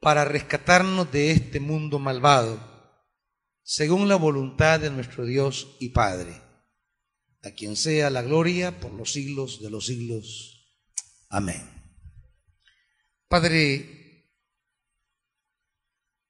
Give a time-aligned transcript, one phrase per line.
[0.00, 2.58] para rescatarnos de este mundo malvado,
[3.62, 6.40] según la voluntad de nuestro Dios y Padre,
[7.42, 10.82] a quien sea la gloria por los siglos de los siglos.
[11.28, 11.62] Amén.
[13.28, 14.26] Padre,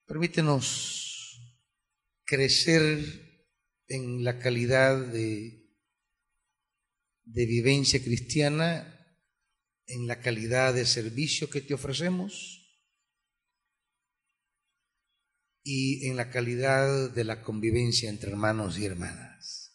[0.04, 1.40] permítenos
[2.24, 3.46] crecer
[3.86, 5.76] en la calidad de,
[7.22, 8.96] de vivencia cristiana,
[9.86, 12.59] en la calidad de servicio que te ofrecemos
[15.62, 19.72] y en la calidad de la convivencia entre hermanos y hermanas.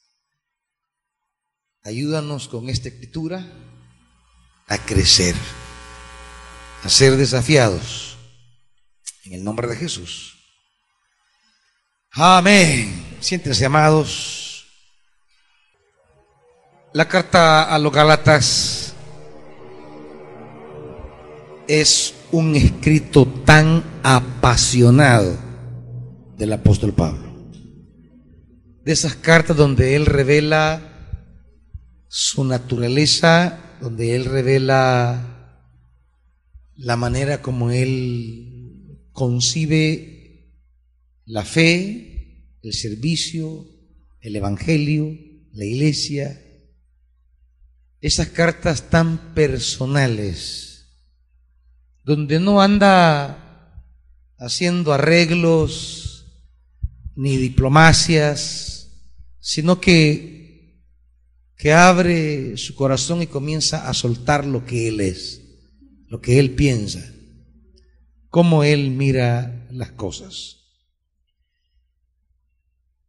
[1.84, 3.46] Ayúdanos con esta escritura
[4.68, 5.36] a crecer,
[6.84, 8.18] a ser desafiados.
[9.26, 10.38] En el nombre de Jesús.
[12.12, 13.18] Amén.
[13.20, 14.68] Siéntense, amados.
[16.94, 18.94] La carta a los Gálatas
[21.68, 25.45] es un escrito tan apasionado
[26.38, 27.34] del apóstol Pablo.
[28.84, 30.96] De esas cartas donde él revela
[32.08, 35.62] su naturaleza, donde él revela
[36.76, 40.52] la manera como él concibe
[41.26, 43.66] la fe, el servicio,
[44.22, 45.18] el evangelio,
[45.54, 46.42] la iglesia.
[48.02, 50.86] Esas cartas tan personales,
[52.04, 53.82] donde no anda
[54.38, 56.05] haciendo arreglos,
[57.16, 58.76] ni diplomacias,
[59.40, 60.84] sino que,
[61.56, 65.42] que abre su corazón y comienza a soltar lo que Él es,
[66.08, 67.04] lo que Él piensa,
[68.30, 70.58] cómo Él mira las cosas.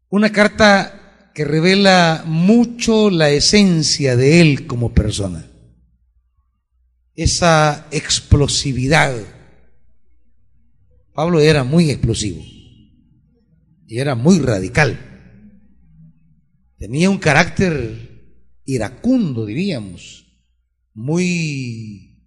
[0.08, 5.50] Una carta que revela mucho la esencia de Él como persona,
[7.14, 9.14] esa explosividad.
[11.12, 12.55] Pablo era muy explosivo
[13.86, 14.98] y era muy radical.
[16.78, 18.06] Tenía un carácter
[18.64, 20.26] iracundo, diríamos,
[20.92, 22.20] muy,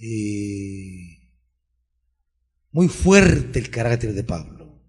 [0.00, 1.30] eh,
[2.70, 4.80] muy fuerte el carácter de Pablo.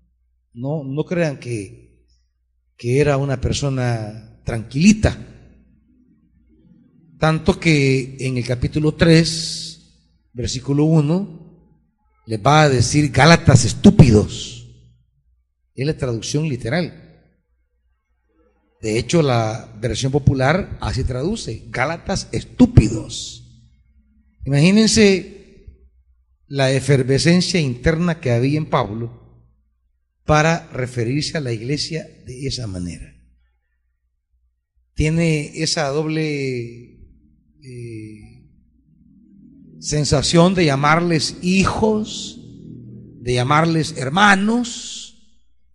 [0.53, 2.05] No, no crean que,
[2.77, 5.17] que era una persona tranquilita.
[7.17, 11.43] Tanto que en el capítulo 3, versículo 1,
[12.25, 14.52] les va a decir Gálatas estúpidos.
[15.75, 17.03] Es la traducción literal.
[18.81, 23.43] De hecho, la versión popular así traduce, Gálatas estúpidos.
[24.45, 25.33] Imagínense
[26.47, 29.23] la efervescencia interna que había en Pablo
[30.25, 33.13] para referirse a la iglesia de esa manera.
[34.93, 36.99] Tiene esa doble
[37.63, 38.49] eh,
[39.79, 42.39] sensación de llamarles hijos,
[43.21, 45.02] de llamarles hermanos,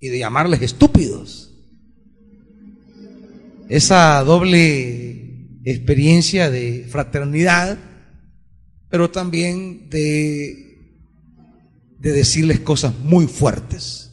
[0.01, 1.53] y de llamarles estúpidos.
[3.69, 7.79] Esa doble experiencia de fraternidad,
[8.89, 11.05] pero también de,
[11.99, 14.13] de decirles cosas muy fuertes.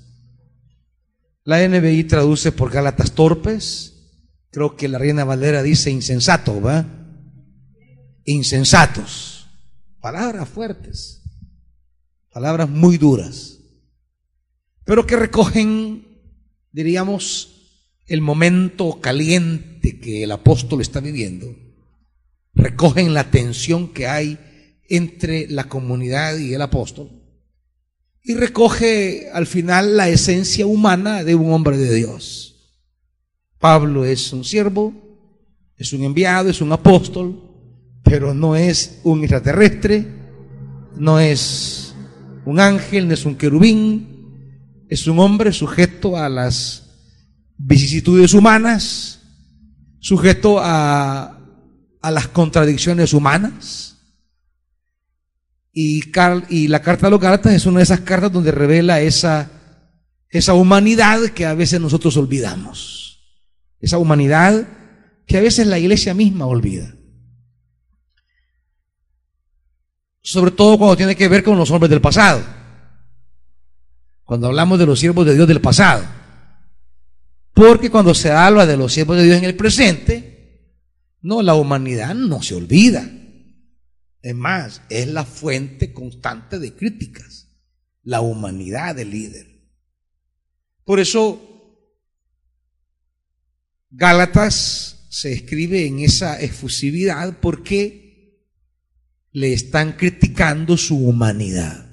[1.44, 3.94] La NBI traduce por Gálatas torpes,
[4.52, 6.86] creo que la Reina Valera dice insensato, ¿va?
[8.26, 9.48] Insensatos.
[10.02, 11.22] Palabras fuertes,
[12.32, 13.55] palabras muy duras
[14.86, 16.06] pero que recogen,
[16.72, 17.52] diríamos,
[18.08, 21.56] el momento caliente que el apóstol está viviendo,
[22.54, 24.38] recogen la tensión que hay
[24.88, 27.10] entre la comunidad y el apóstol,
[28.24, 32.56] y recoge al final la esencia humana de un hombre de Dios.
[33.60, 34.94] Pablo es un siervo,
[35.78, 37.42] es un enviado, es un apóstol,
[38.04, 40.06] pero no es un extraterrestre,
[40.96, 41.96] no es
[42.46, 44.15] un ángel, no es un querubín,
[44.90, 46.84] es un hombre sujeto a las
[47.58, 49.22] vicisitudes humanas,
[50.00, 51.40] sujeto a,
[52.02, 53.98] a las contradicciones humanas.
[55.78, 56.04] Y,
[56.68, 59.52] la carta de los Gálatas es una de esas cartas donde revela esa,
[60.30, 63.20] esa humanidad que a veces nosotros olvidamos.
[63.82, 64.68] Esa humanidad
[65.28, 66.96] que a veces la iglesia misma olvida.
[70.22, 72.42] Sobre todo cuando tiene que ver con los hombres del pasado
[74.26, 76.06] cuando hablamos de los siervos de Dios del pasado.
[77.54, 80.36] Porque cuando se habla de los siervos de Dios en el presente,
[81.22, 83.10] no, la humanidad no se olvida.
[84.22, 87.48] Es más, es la fuente constante de críticas,
[88.04, 89.48] la humanidad del líder.
[90.84, 91.42] Por eso,
[93.92, 98.44] Gálatas se escribe en esa efusividad porque
[99.32, 101.85] le están criticando su humanidad.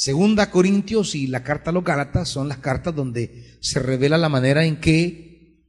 [0.00, 4.30] Segunda Corintios y la carta a los Gálatas son las cartas donde se revela la
[4.30, 5.62] manera en que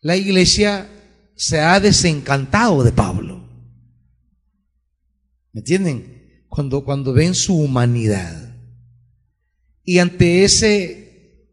[0.00, 0.88] la iglesia
[1.34, 3.48] se ha desencantado de Pablo.
[5.50, 6.44] ¿Me entienden?
[6.48, 8.54] Cuando, cuando ven su humanidad.
[9.82, 11.50] Y ante ese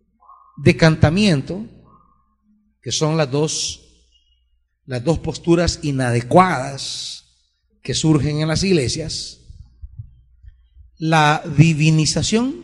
[0.57, 1.65] decantamiento,
[2.83, 3.81] que son las dos,
[4.85, 7.25] las dos posturas inadecuadas
[7.81, 9.39] que surgen en las iglesias,
[10.97, 12.63] la divinización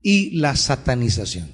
[0.00, 1.50] y la satanización.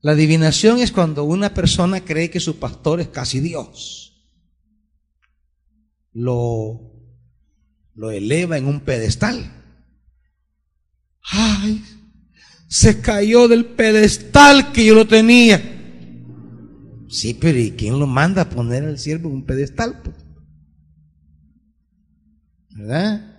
[0.00, 4.04] La divinación es cuando una persona cree que su pastor es casi Dios.
[6.12, 6.92] Lo,
[7.94, 9.52] lo eleva en un pedestal.
[11.22, 11.84] Ay,
[12.68, 15.74] se cayó del pedestal que yo lo tenía.
[17.08, 20.02] Sí, pero ¿y quién lo manda a poner al siervo en un pedestal?
[22.70, 23.37] ¿Verdad?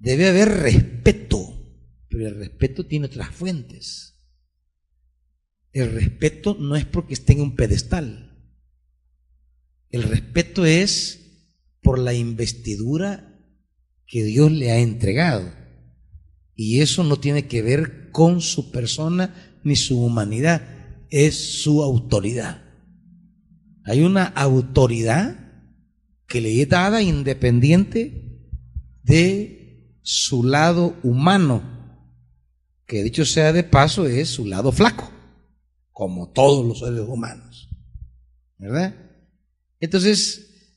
[0.00, 1.38] Debe haber respeto,
[2.08, 4.18] pero el respeto tiene otras fuentes.
[5.72, 8.34] El respeto no es porque esté en un pedestal.
[9.90, 11.20] El respeto es
[11.82, 13.38] por la investidura
[14.06, 15.52] que Dios le ha entregado.
[16.54, 20.62] Y eso no tiene que ver con su persona ni su humanidad,
[21.10, 22.64] es su autoridad.
[23.84, 25.36] Hay una autoridad
[26.26, 28.48] que le es dada independiente
[29.02, 29.59] de
[30.10, 31.62] su lado humano,
[32.84, 35.08] que dicho sea de paso es su lado flaco,
[35.92, 37.68] como todos los seres humanos.
[38.58, 38.92] ¿Verdad?
[39.78, 40.74] Entonces,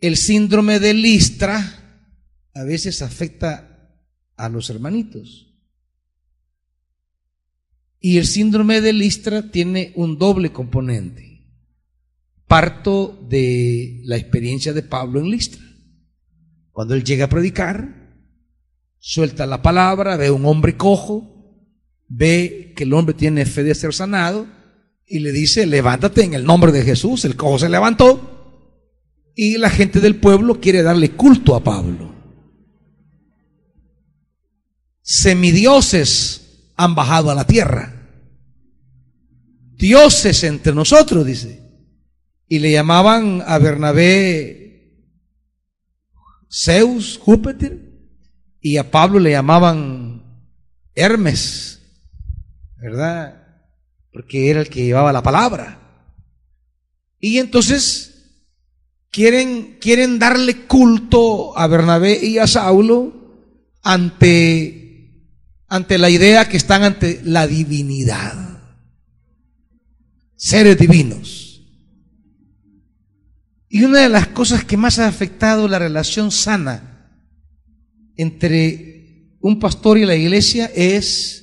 [0.00, 2.04] el síndrome de Listra
[2.54, 4.06] a veces afecta
[4.36, 5.52] a los hermanitos.
[7.98, 11.44] Y el síndrome de Listra tiene un doble componente.
[12.46, 15.60] Parto de la experiencia de Pablo en Listra.
[16.70, 17.97] Cuando él llega a predicar,
[18.98, 21.64] suelta la palabra, ve un hombre cojo,
[22.08, 24.46] ve que el hombre tiene fe de ser sanado
[25.06, 27.24] y le dice, levántate en el nombre de Jesús.
[27.24, 32.14] El cojo se levantó y la gente del pueblo quiere darle culto a Pablo.
[35.00, 37.94] Semidioses han bajado a la tierra.
[39.76, 41.62] Dioses entre nosotros, dice.
[42.48, 44.68] Y le llamaban a Bernabé
[46.50, 47.87] Zeus, Júpiter,
[48.60, 50.22] y a Pablo le llamaban
[50.94, 51.80] Hermes,
[52.76, 53.46] ¿verdad?
[54.12, 55.78] Porque era el que llevaba la palabra.
[57.20, 58.08] Y entonces
[59.10, 63.14] quieren, quieren darle culto a Bernabé y a Saulo
[63.82, 65.24] ante,
[65.68, 68.58] ante la idea que están ante la divinidad.
[70.36, 71.62] Seres divinos.
[73.68, 76.97] Y una de las cosas que más ha afectado la relación sana
[78.18, 81.38] entre un pastor y la iglesia es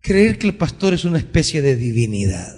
[0.00, 2.54] creer que el pastor es una especie de divinidad.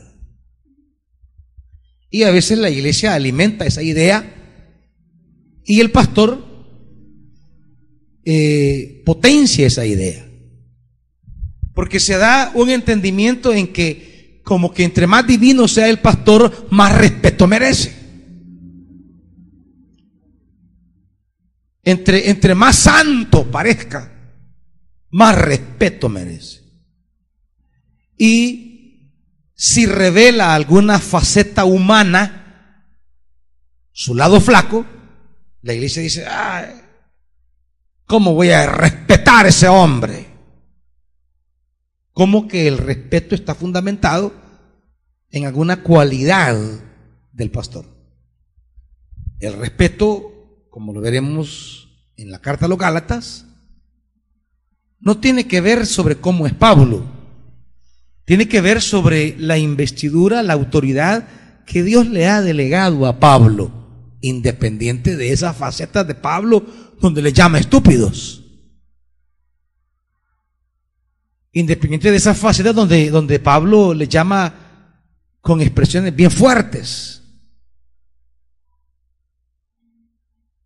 [2.10, 4.36] Y a veces la iglesia alimenta esa idea
[5.64, 6.46] y el pastor
[8.24, 10.28] eh, potencia esa idea.
[11.74, 16.68] Porque se da un entendimiento en que como que entre más divino sea el pastor,
[16.70, 18.00] más respeto merece.
[21.91, 24.13] Entre, entre más santo parezca,
[25.11, 26.61] más respeto merece.
[28.17, 29.17] Y
[29.55, 32.87] si revela alguna faceta humana,
[33.91, 34.87] su lado flaco,
[35.63, 36.81] la iglesia dice, Ay,
[38.06, 40.29] ¿cómo voy a respetar a ese hombre?
[42.13, 44.32] ¿Cómo que el respeto está fundamentado
[45.31, 46.56] en alguna cualidad
[47.32, 47.87] del pastor?
[49.41, 50.40] El respeto
[50.70, 53.46] como lo veremos en la carta a los Gálatas,
[55.00, 57.05] no tiene que ver sobre cómo es Pablo,
[58.24, 61.27] tiene que ver sobre la investidura, la autoridad
[61.67, 63.72] que Dios le ha delegado a Pablo,
[64.20, 66.65] independiente de esas facetas de Pablo
[67.00, 68.44] donde le llama estúpidos.
[71.53, 74.55] Independiente de esas facetas donde, donde Pablo le llama
[75.41, 77.19] con expresiones bien fuertes.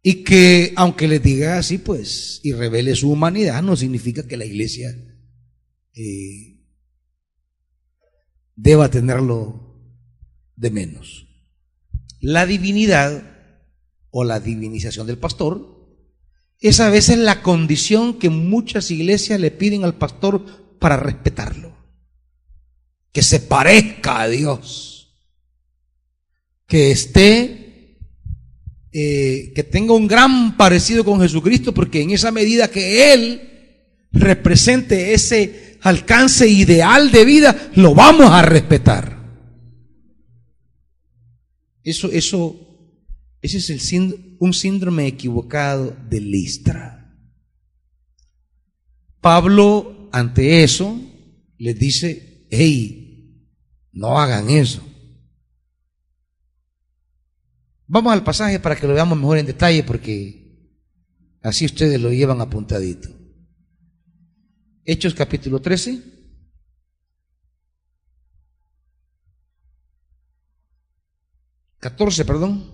[0.06, 4.44] Y que aunque les diga así, pues, y revele su humanidad, no significa que la
[4.44, 4.94] iglesia
[5.94, 6.60] eh,
[8.54, 9.80] deba tenerlo
[10.56, 11.26] de menos.
[12.20, 13.34] La divinidad
[14.10, 15.88] o la divinización del pastor
[16.60, 21.78] es a veces la condición que muchas iglesias le piden al pastor para respetarlo.
[23.10, 25.14] Que se parezca a Dios.
[26.66, 27.63] Que esté
[28.96, 33.50] eh, que tenga un gran parecido con Jesucristo, porque en esa medida que Él
[34.12, 39.18] represente ese alcance ideal de vida, lo vamos a respetar.
[41.82, 42.56] Eso, eso,
[43.42, 43.92] ese es
[44.38, 47.18] un síndrome equivocado de Listra.
[49.20, 51.00] Pablo, ante eso,
[51.58, 53.50] les dice, hey,
[53.90, 54.86] no hagan eso.
[57.94, 60.68] Vamos al pasaje para que lo veamos mejor en detalle, porque
[61.42, 63.08] así ustedes lo llevan apuntadito.
[64.84, 66.02] Hechos capítulo 13.
[71.78, 72.68] 14, perdón.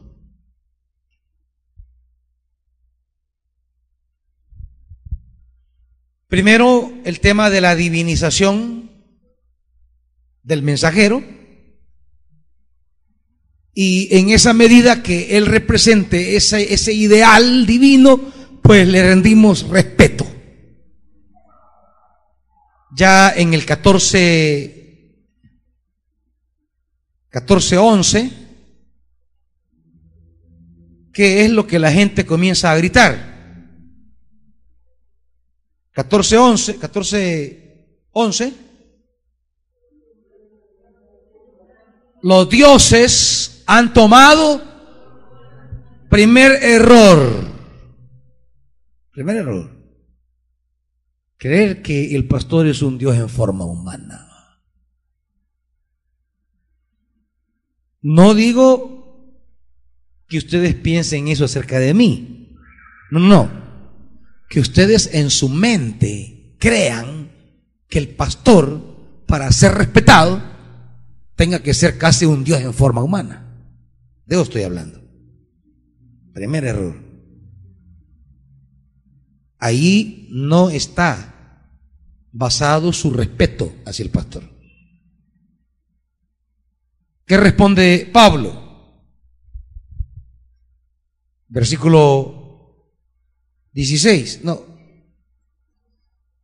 [6.28, 8.90] Primero, el tema de la divinización
[10.42, 11.22] del mensajero.
[13.72, 18.20] Y en esa medida que él represente ese, ese ideal divino,
[18.62, 20.26] pues le rendimos respeto.
[22.92, 24.80] Ya en el 14,
[27.30, 28.30] 14, 11,
[31.12, 33.30] ¿qué es lo que la gente comienza a gritar?
[35.92, 38.54] 14, 11, 14, 11.
[42.22, 44.60] Los dioses han tomado
[46.08, 47.44] primer error.
[49.12, 49.70] Primer error.
[51.36, 54.26] Creer que el pastor es un Dios en forma humana.
[58.02, 59.38] No digo
[60.26, 62.56] que ustedes piensen eso acerca de mí.
[63.12, 63.48] No, no.
[64.48, 67.30] Que ustedes en su mente crean
[67.88, 70.42] que el pastor, para ser respetado,
[71.36, 73.46] tenga que ser casi un Dios en forma humana.
[74.30, 75.02] De eso estoy hablando.
[76.32, 76.94] Primer error.
[79.58, 81.68] Ahí no está
[82.30, 84.44] basado su respeto hacia el pastor.
[87.26, 88.68] ¿Qué responde Pablo?
[91.48, 92.86] versículo
[93.72, 94.62] 16, no,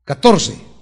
[0.03, 0.76] 14.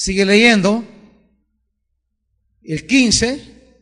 [0.00, 0.82] Sigue leyendo.
[2.62, 3.74] El 15.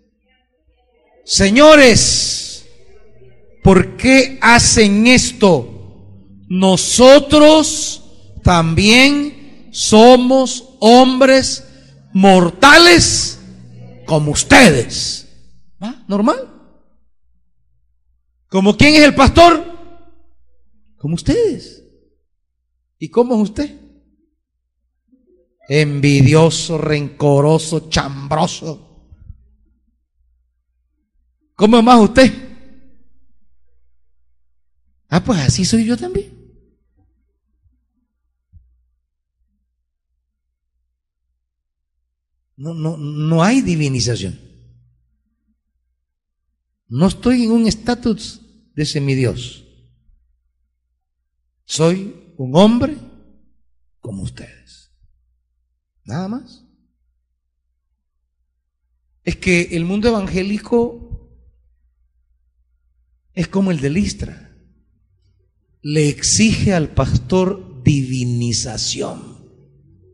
[1.24, 2.66] Señores,
[3.62, 6.18] ¿por qué hacen esto?
[6.48, 8.02] Nosotros
[8.42, 11.62] también somos hombres
[12.12, 13.38] mortales
[14.04, 15.28] como ustedes.
[15.80, 16.04] ¿Va?
[16.08, 16.52] ¿Normal?
[18.48, 19.64] ¿Como quién es el pastor?
[20.96, 21.84] Como ustedes.
[22.98, 23.87] ¿Y cómo es usted?
[25.68, 28.88] Envidioso, rencoroso, chambroso.
[31.54, 32.32] ¿Cómo más usted?
[35.10, 36.38] Ah, pues así soy yo también.
[42.56, 44.38] No, no, no hay divinización.
[46.88, 48.40] No estoy en un estatus
[48.74, 49.64] de semidios.
[51.64, 52.96] Soy un hombre
[54.00, 54.57] como ustedes.
[56.08, 56.64] Nada más.
[59.24, 61.30] Es que el mundo evangélico
[63.34, 64.56] es como el de Listra.
[65.82, 69.50] Le exige al pastor divinización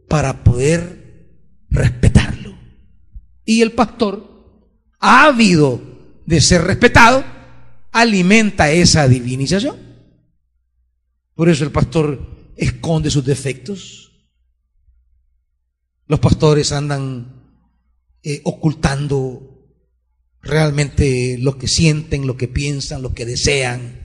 [0.09, 1.31] para poder
[1.71, 2.59] respetarlo.
[3.45, 5.81] Y el pastor, ávido
[6.27, 7.25] de ser respetado,
[7.93, 9.77] alimenta esa divinización.
[11.37, 14.04] Por eso el pastor esconde sus defectos.
[16.07, 17.61] Los pastores andan
[18.23, 19.55] eh, ocultando
[20.41, 24.03] realmente lo que sienten, lo que piensan, lo que desean.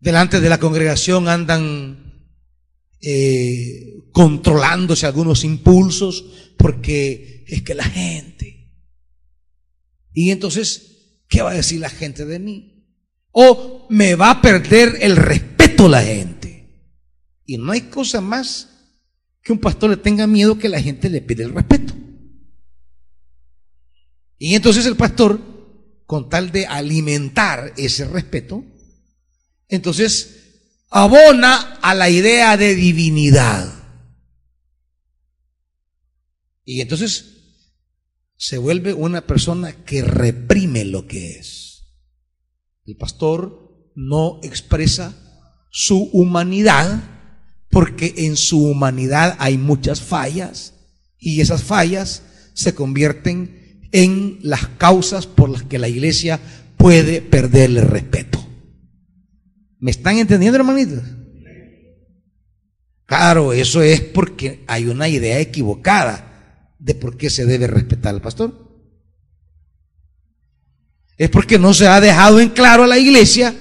[0.00, 2.30] Delante de la congregación andan
[3.00, 8.72] eh, controlándose algunos impulsos porque es que la gente.
[10.12, 12.86] Y entonces, ¿qué va a decir la gente de mí?
[13.32, 16.46] O me va a perder el respeto la gente.
[17.44, 18.75] Y no hay cosa más
[19.46, 21.94] que un pastor le tenga miedo que la gente le pide el respeto.
[24.38, 25.40] Y entonces el pastor,
[26.04, 28.64] con tal de alimentar ese respeto,
[29.68, 33.72] entonces abona a la idea de divinidad.
[36.64, 37.36] Y entonces
[38.36, 41.84] se vuelve una persona que reprime lo que es.
[42.84, 45.14] El pastor no expresa
[45.70, 47.15] su humanidad
[47.76, 50.72] porque en su humanidad hay muchas fallas
[51.18, 52.22] y esas fallas
[52.54, 56.40] se convierten en las causas por las que la iglesia
[56.78, 58.42] puede perderle respeto.
[59.78, 61.02] ¿Me están entendiendo, hermanitos?
[63.04, 68.22] Claro, eso es porque hay una idea equivocada de por qué se debe respetar al
[68.22, 68.88] pastor.
[71.18, 73.54] Es porque no se ha dejado en claro a la iglesia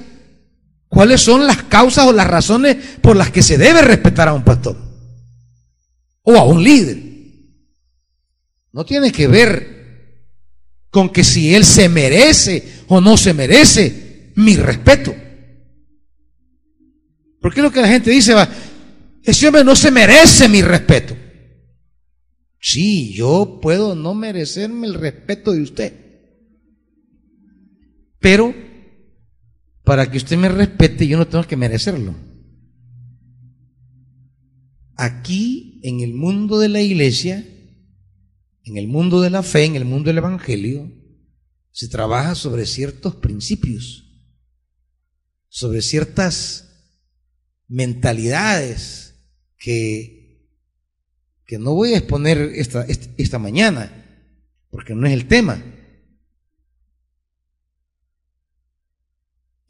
[0.95, 4.45] cuáles son las causas o las razones por las que se debe respetar a un
[4.45, 4.77] pastor
[6.21, 6.97] o a un líder.
[8.71, 10.29] No tiene que ver
[10.89, 15.13] con que si él se merece o no se merece mi respeto.
[17.41, 18.47] Porque lo que la gente dice, va,
[19.21, 21.13] ese hombre no se merece mi respeto.
[22.57, 25.93] Sí, yo puedo no merecerme el respeto de usted.
[28.21, 28.64] Pero
[29.85, 32.15] para que usted me respete, yo no tengo que merecerlo.
[34.97, 37.45] Aquí, en el mundo de la iglesia,
[38.63, 40.91] en el mundo de la fe, en el mundo del evangelio,
[41.71, 44.05] se trabaja sobre ciertos principios,
[45.49, 46.65] sobre ciertas
[47.67, 49.15] mentalidades
[49.57, 50.49] que,
[51.45, 54.31] que no voy a exponer esta, esta mañana,
[54.71, 55.63] porque no es el tema.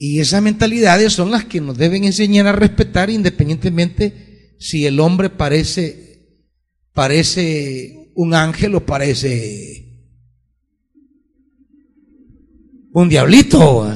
[0.08, 5.32] Y esas mentalidades son las que nos deben enseñar a respetar independientemente si el hombre
[5.32, 6.46] parece,
[6.94, 10.06] parece un ángel o parece
[12.94, 13.92] un diablito.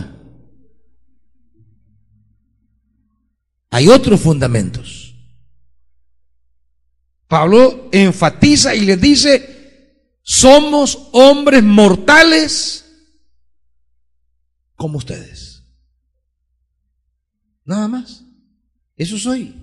[3.70, 5.14] Hay otros fundamentos.
[7.28, 12.84] Pablo enfatiza y les dice, somos hombres mortales
[14.74, 15.49] como ustedes.
[17.70, 18.26] Nada más.
[18.98, 19.54] Eso soy.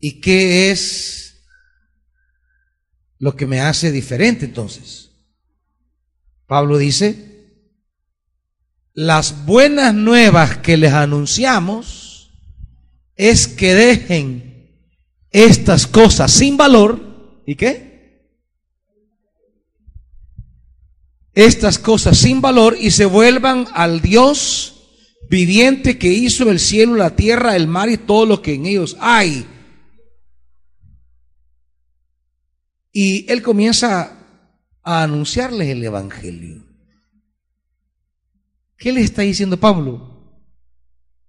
[0.00, 1.44] ¿Y qué es
[3.18, 5.10] lo que me hace diferente entonces?
[6.46, 7.68] Pablo dice,
[8.94, 12.32] las buenas nuevas que les anunciamos
[13.14, 14.88] es que dejen
[15.30, 17.42] estas cosas sin valor.
[17.44, 17.91] ¿Y qué?
[21.34, 24.72] Estas cosas sin valor y se vuelvan al Dios
[25.30, 28.96] viviente que hizo el cielo, la tierra, el mar y todo lo que en ellos
[29.00, 29.46] hay.
[32.92, 34.18] Y él comienza
[34.82, 36.66] a anunciarles el Evangelio.
[38.76, 40.12] ¿Qué le está diciendo Pablo?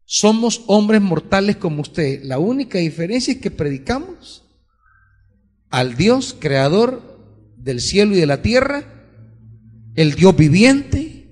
[0.03, 2.23] Somos hombres mortales como usted.
[2.23, 4.43] La única diferencia es que predicamos
[5.69, 8.92] al Dios creador del cielo y de la tierra
[9.95, 11.27] el Dios viviente,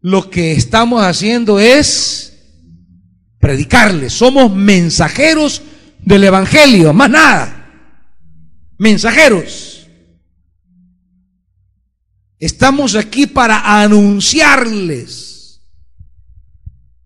[0.00, 2.28] lo que estamos haciendo es
[3.38, 4.10] predicarle.
[4.10, 5.62] Somos mensajeros
[6.04, 7.54] del Evangelio, más nada.
[8.78, 9.88] Mensajeros.
[12.38, 15.62] Estamos aquí para anunciarles.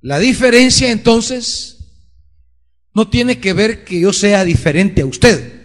[0.01, 1.79] La diferencia entonces
[2.95, 5.61] no tiene que ver que yo sea diferente a usted.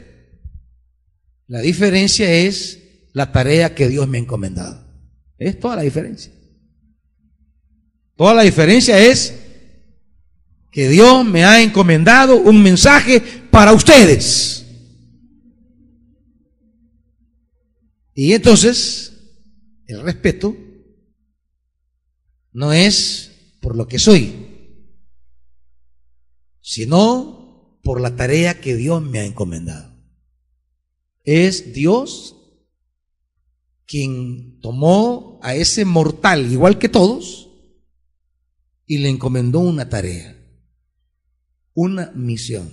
[1.48, 2.87] La diferencia es
[3.18, 4.80] la tarea que Dios me ha encomendado.
[5.40, 6.32] Es toda la diferencia.
[8.16, 9.34] Toda la diferencia es
[10.72, 14.68] que Dios me ha encomendado un mensaje para ustedes.
[18.14, 19.14] Y entonces,
[19.88, 20.56] el respeto
[22.54, 24.32] no es por lo que soy,
[26.62, 29.92] sino por la tarea que Dios me ha encomendado.
[31.24, 32.37] Es Dios
[33.88, 37.50] quien tomó a ese mortal, igual que todos,
[38.86, 40.36] y le encomendó una tarea,
[41.74, 42.70] una misión.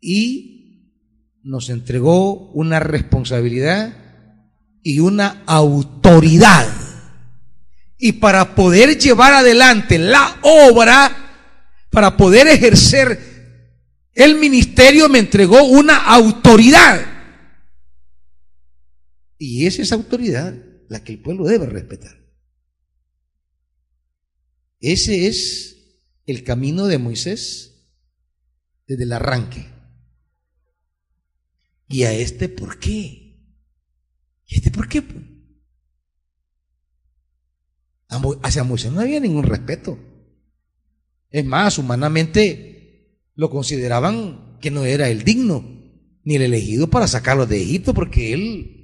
[0.00, 0.90] Y
[1.42, 3.96] nos entregó una responsabilidad
[4.82, 6.68] y una autoridad.
[7.96, 11.10] Y para poder llevar adelante la obra,
[11.90, 13.34] para poder ejercer
[14.12, 17.13] el ministerio, me entregó una autoridad.
[19.46, 20.54] Y es esa autoridad
[20.88, 22.16] la que el pueblo debe respetar.
[24.80, 27.90] Ese es el camino de Moisés
[28.86, 29.66] desde el arranque.
[31.88, 32.90] ¿Y a este por qué?
[34.46, 35.04] ¿Y este por qué?
[38.42, 39.98] Hacia Moisés no había ningún respeto.
[41.28, 45.82] Es más, humanamente lo consideraban que no era el digno
[46.22, 48.80] ni el elegido para sacarlos de Egipto porque él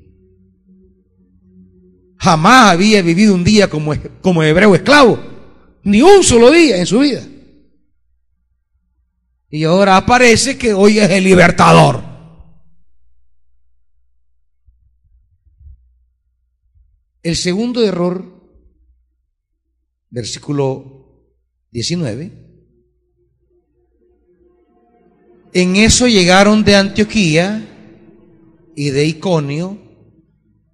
[2.20, 5.18] Jamás había vivido un día como, como hebreo esclavo.
[5.82, 7.26] Ni un solo día en su vida.
[9.48, 12.04] Y ahora aparece que hoy es el libertador.
[17.22, 18.22] El segundo error,
[20.10, 21.34] versículo
[21.70, 22.32] 19.
[25.54, 27.66] En eso llegaron de Antioquía
[28.76, 29.89] y de Iconio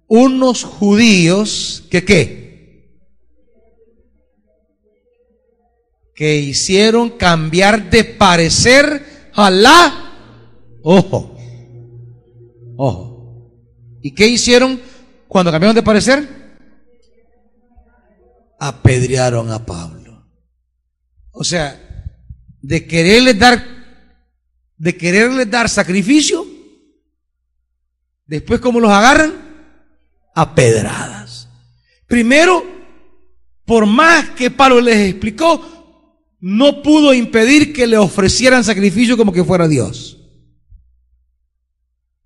[0.07, 2.91] unos judíos que qué?
[6.15, 10.03] Que hicieron cambiar de parecer a la...
[10.81, 11.37] Ojo,
[12.77, 13.51] ojo.
[14.01, 14.81] ¿Y qué hicieron
[15.27, 16.27] cuando cambiaron de parecer?
[18.59, 20.25] Apedrearon a Pablo.
[21.31, 21.79] O sea,
[22.61, 23.77] de quererle dar
[24.77, 26.45] de quererles dar sacrificio,
[28.25, 29.46] después ¿cómo los agarran?
[30.39, 31.49] A pedradas.
[32.05, 32.63] Primero,
[33.65, 39.43] por más que Pablo les explicó, no pudo impedir que le ofrecieran sacrificio como que
[39.43, 40.19] fuera Dios.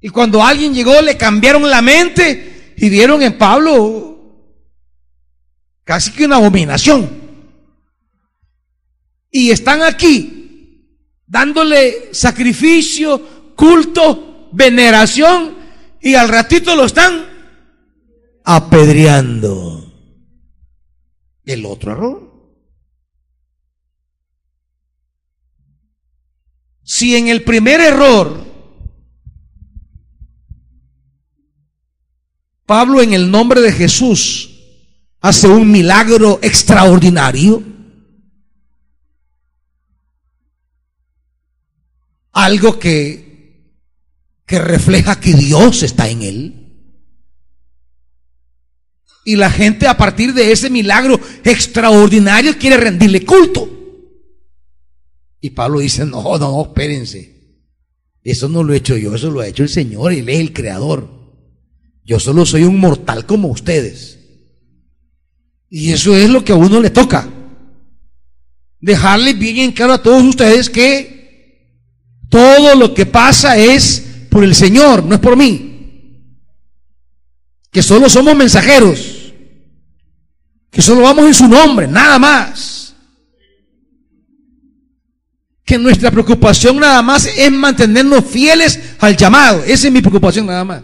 [0.01, 4.11] Y cuando alguien llegó, le cambiaron la mente y vieron en Pablo
[5.85, 7.09] casi que una abominación.
[9.31, 10.85] Y están aquí
[11.25, 15.55] dándole sacrificio, culto, veneración,
[16.01, 17.30] y al ratito lo están
[18.43, 19.87] apedreando.
[21.45, 22.31] El otro error.
[26.83, 28.51] Si en el primer error
[32.71, 34.49] Pablo en el nombre de Jesús
[35.19, 37.61] hace un milagro extraordinario,
[42.31, 43.75] algo que,
[44.45, 46.60] que refleja que Dios está en él.
[49.23, 53.69] Y la gente a partir de ese milagro extraordinario quiere rendirle culto.
[55.39, 57.31] Y Pablo dice, no, no, espérense.
[58.23, 60.53] Eso no lo he hecho yo, eso lo ha hecho el Señor, Él es el
[60.53, 61.09] creador.
[62.03, 64.19] Yo solo soy un mortal como ustedes.
[65.69, 67.29] Y eso es lo que a uno le toca.
[68.79, 71.21] Dejarle bien en claro a todos ustedes que
[72.29, 75.70] todo lo que pasa es por el Señor, no es por mí.
[77.71, 79.33] Que solo somos mensajeros.
[80.69, 82.93] Que solo vamos en su nombre, nada más.
[85.63, 89.63] Que nuestra preocupación nada más es mantenernos fieles al llamado.
[89.63, 90.83] Esa es mi preocupación nada más.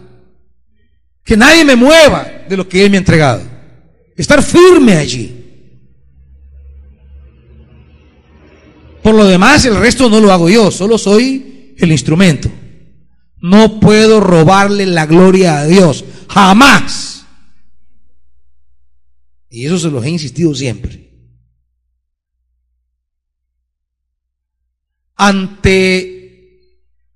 [1.22, 3.42] Que nadie me mueva de lo que Él me ha entregado.
[4.16, 5.34] Estar firme allí.
[9.02, 12.50] Por lo demás, el resto no lo hago yo, solo soy el instrumento.
[13.40, 17.24] No puedo robarle la gloria a Dios, jamás.
[19.50, 21.08] Y eso se los he insistido siempre.
[25.16, 26.18] Ante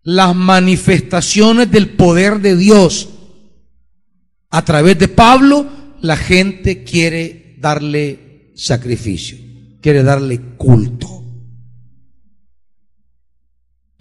[0.03, 3.09] las manifestaciones del poder de Dios
[4.51, 5.67] a través de Pablo,
[6.01, 9.39] la gente quiere darle sacrificio,
[9.81, 11.22] quiere darle culto.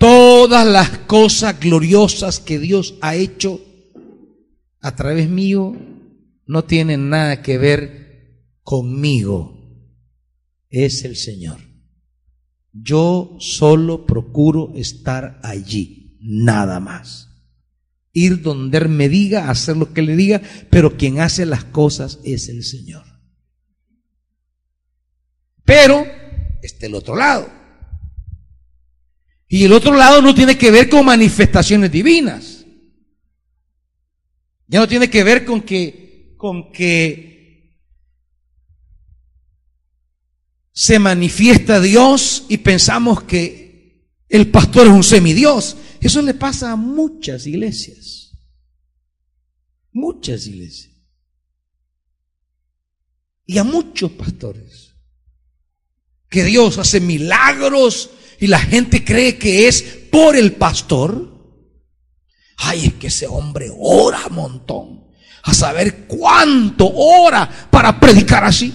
[0.02, 3.62] Todas las cosas gloriosas que Dios ha hecho
[4.80, 5.76] a través mío
[6.48, 9.62] no tienen nada que ver conmigo.
[10.72, 11.60] Es el Señor.
[12.74, 17.30] Yo solo procuro estar allí, nada más.
[18.12, 22.18] Ir donde Él me diga, hacer lo que le diga, pero quien hace las cosas
[22.24, 23.06] es el Señor.
[25.64, 26.04] Pero
[26.64, 27.61] está el otro lado.
[29.54, 32.66] Y el otro lado no tiene que ver con manifestaciones divinas.
[34.66, 37.78] Ya no tiene que ver con que, con que
[40.72, 45.76] se manifiesta Dios y pensamos que el pastor es un semidios.
[46.00, 48.32] Eso le pasa a muchas iglesias.
[49.92, 50.96] Muchas iglesias.
[53.48, 54.96] Y a muchos pastores.
[56.30, 61.32] Que Dios hace milagros y la gente cree que es por el pastor.
[62.58, 65.04] Ay, es que ese hombre ora un montón.
[65.44, 68.74] A saber cuánto ora para predicar así.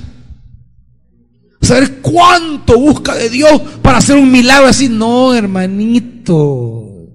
[1.61, 4.89] A saber cuánto busca de Dios para hacer un milagro así.
[4.89, 7.09] No, hermanito.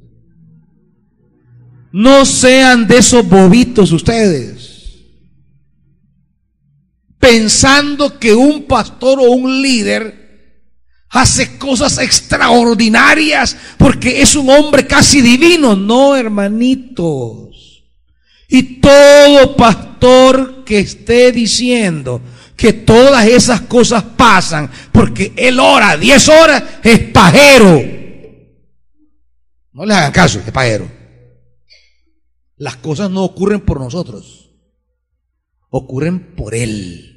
[1.93, 5.05] No sean de esos bobitos ustedes.
[7.17, 10.20] Pensando que un pastor o un líder
[11.11, 15.75] hace cosas extraordinarias porque es un hombre casi divino.
[15.75, 17.83] No, hermanitos.
[18.47, 22.21] Y todo pastor que esté diciendo
[22.55, 27.81] que todas esas cosas pasan, porque él ora 10 horas, es pajero.
[29.73, 30.89] No le hagan caso, es pajero.
[32.57, 34.51] Las cosas no ocurren por nosotros,
[35.69, 37.10] ocurren por él.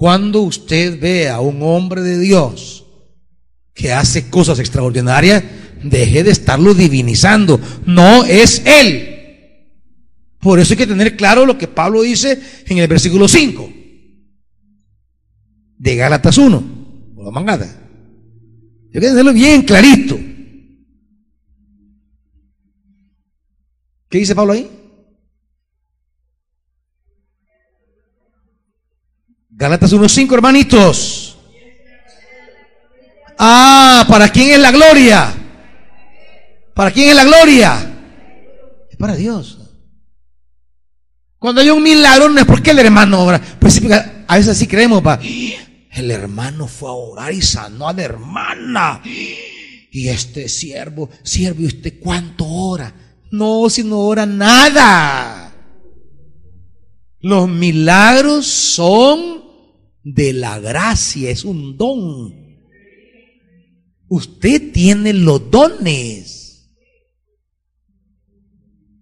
[0.00, 2.86] Cuando usted ve a un hombre de Dios
[3.74, 5.44] que hace cosas extraordinarias,
[5.84, 7.60] deje de estarlo divinizando.
[7.84, 9.68] No es él.
[10.38, 13.70] Por eso hay que tener claro lo que Pablo dice en el versículo 5
[15.76, 17.66] de Gálatas 1, o la mangada.
[17.66, 20.18] Hay que tenerlo bien clarito.
[24.08, 24.79] ¿Qué dice Pablo ahí?
[29.60, 31.36] Gálatas 1.5, hermanitos.
[33.38, 35.34] Ah, ¿para quién es la gloria?
[36.74, 37.76] ¿Para quién es la gloria?
[38.90, 39.58] Es para Dios.
[41.38, 43.38] Cuando hay un milagro no es porque el hermano obra.
[43.60, 43.82] Pues
[44.26, 45.20] a veces así creemos, pa.
[45.20, 49.02] El hermano fue a orar y sanó a la hermana.
[49.04, 52.94] Y este siervo, siervo, ¿y usted cuánto ora?
[53.30, 55.52] No, si no ora nada.
[57.18, 59.49] Los milagros son
[60.02, 62.34] de la gracia, es un don.
[64.08, 66.68] Usted tiene los dones.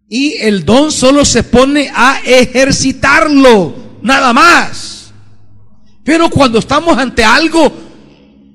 [0.09, 5.13] Y el don solo se pone a ejercitarlo, nada más.
[6.03, 7.71] Pero cuando estamos ante algo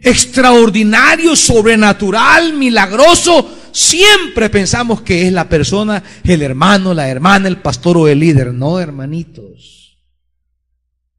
[0.02, 7.98] extraordinario, sobrenatural, milagroso, siempre pensamos que es la persona, el hermano, la hermana, el pastor
[7.98, 8.54] o el líder.
[8.54, 10.00] No, hermanitos.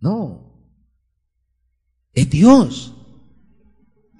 [0.01, 0.44] No.
[2.15, 2.95] Es Dios.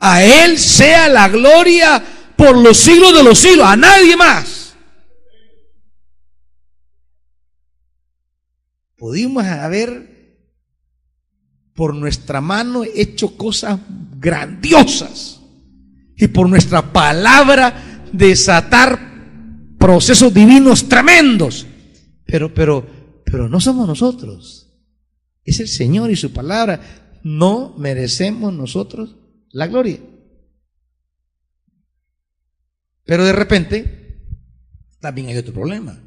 [0.01, 2.03] A Él sea la gloria
[2.37, 4.65] por los siglos de los siglos, a nadie más.
[9.05, 10.39] pudimos haber
[11.75, 13.79] por nuestra mano hecho cosas
[14.19, 15.43] grandiosas
[16.17, 18.99] y por nuestra palabra desatar
[19.79, 21.67] procesos divinos tremendos.
[22.25, 22.87] Pero, pero,
[23.27, 24.71] pero no somos nosotros.
[25.45, 27.04] Es el Señor y su palabra.
[27.25, 29.17] No merecemos nosotros
[29.51, 29.99] la gloria.
[33.05, 34.21] Pero de repente,
[35.01, 35.99] también hay otro problema.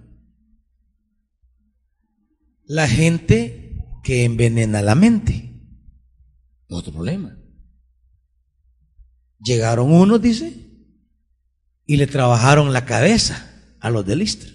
[2.65, 5.53] La gente que envenena la mente.
[6.69, 7.35] Otro problema.
[9.39, 10.53] Llegaron unos, dice,
[11.87, 14.51] y le trabajaron la cabeza a los de Listra.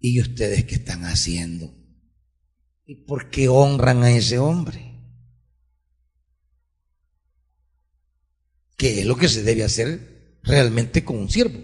[0.00, 1.74] ¿Y ustedes qué están haciendo?
[2.84, 4.87] ¿Y por qué honran a ese hombre?
[8.78, 11.58] ¿Qué es lo que se debe hacer realmente con un siervo?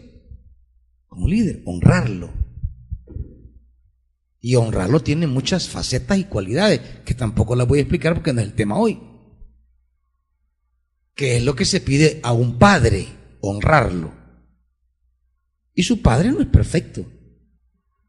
[1.06, 2.34] Como líder, honrarlo.
[4.40, 8.40] Y honrarlo tiene muchas facetas y cualidades que tampoco las voy a explicar porque no
[8.40, 9.00] es el tema hoy.
[11.14, 13.06] ¿Qué es lo que se pide a un padre?
[13.40, 14.12] Honrarlo.
[15.72, 17.06] Y su padre no es perfecto.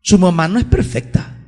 [0.02, 1.46] Su mamá no es perfecta.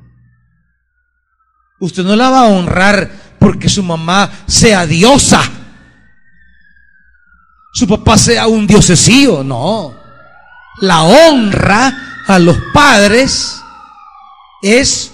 [1.79, 5.56] Usted no la va a honrar porque su mamá sea diosa.
[7.77, 9.43] Su papá sea un diosesío.
[9.43, 9.93] No.
[10.81, 13.55] La honra a los padres
[14.63, 15.11] es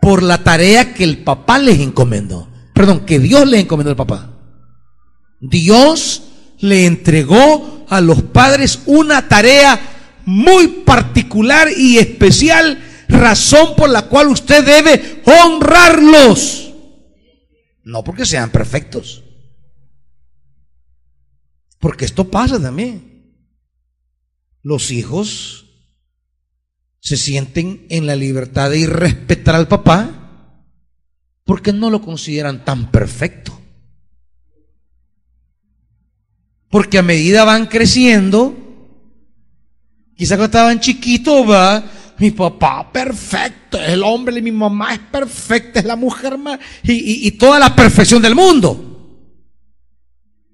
[0.00, 2.48] por la tarea que el papá les encomendó.
[2.72, 4.30] Perdón, que Dios les encomendó al papá.
[5.38, 6.22] Dios
[6.60, 9.78] le entregó a los padres una tarea
[10.24, 16.72] muy particular y especial, razón por la cual usted debe honrarlos.
[17.84, 19.24] No porque sean perfectos.
[21.82, 23.34] Porque esto pasa también.
[24.62, 25.66] Los hijos
[27.00, 28.92] se sienten en la libertad de ir
[29.46, 30.60] al papá
[31.44, 33.60] porque no lo consideran tan perfecto.
[36.70, 38.54] Porque a medida van creciendo,
[40.16, 41.84] quizás cuando estaban chiquitos, va,
[42.18, 47.26] mi papá perfecto, es el hombre, mi mamá es perfecta, es la mujer más, y,
[47.26, 48.91] y toda la perfección del mundo.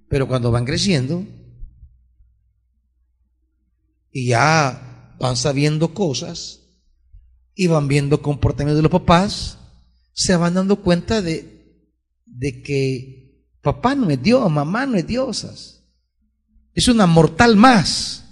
[0.09, 1.25] Pero cuando van creciendo,
[4.11, 6.61] y ya van sabiendo cosas
[7.55, 9.59] y van viendo comportamientos de los papás,
[10.13, 11.85] se van dando cuenta de,
[12.25, 15.85] de que papá no es Dios, mamá no es diosas.
[16.73, 18.25] Es una mortal más.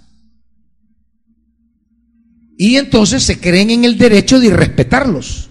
[2.57, 5.49] Y entonces se creen en el derecho de irrespetarlos.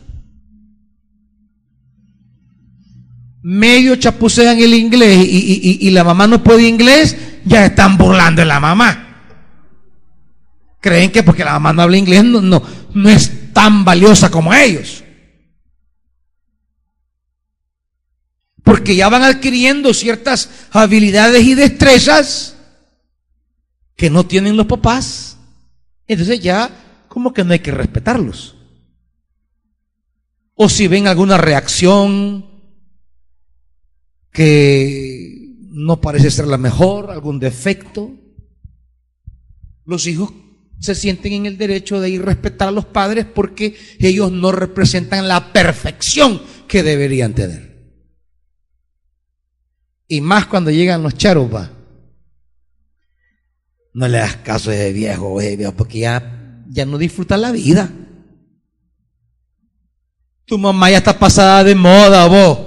[3.48, 8.59] Medio chapucean el inglés y, la mamá no puede inglés, ya están burlando de la
[8.59, 9.02] mamá
[10.80, 15.02] creen que porque la mamá no habla inglés no, no, es tan valiosa como ellos.
[18.62, 22.56] porque ya van adquiriendo ciertas habilidades y destrezas
[23.94, 25.37] que no tienen los papás.
[26.09, 26.70] Entonces ya
[27.06, 28.56] como que no hay que respetarlos.
[30.56, 32.56] O si ven alguna reacción
[34.37, 38.12] que no parece ser la mejor, algún defecto,
[39.87, 40.31] los hijos
[40.79, 44.53] se sienten en el derecho de ir a respetar a los padres porque ellos no
[44.53, 47.94] representan la perfección que deberían tener.
[50.07, 51.51] Y más cuando llegan los charos,
[53.94, 57.90] No le das caso a ese viejo, viejo, porque ya, ya no disfruta la vida.
[60.44, 62.65] Tu mamá ya está pasada de moda, vos.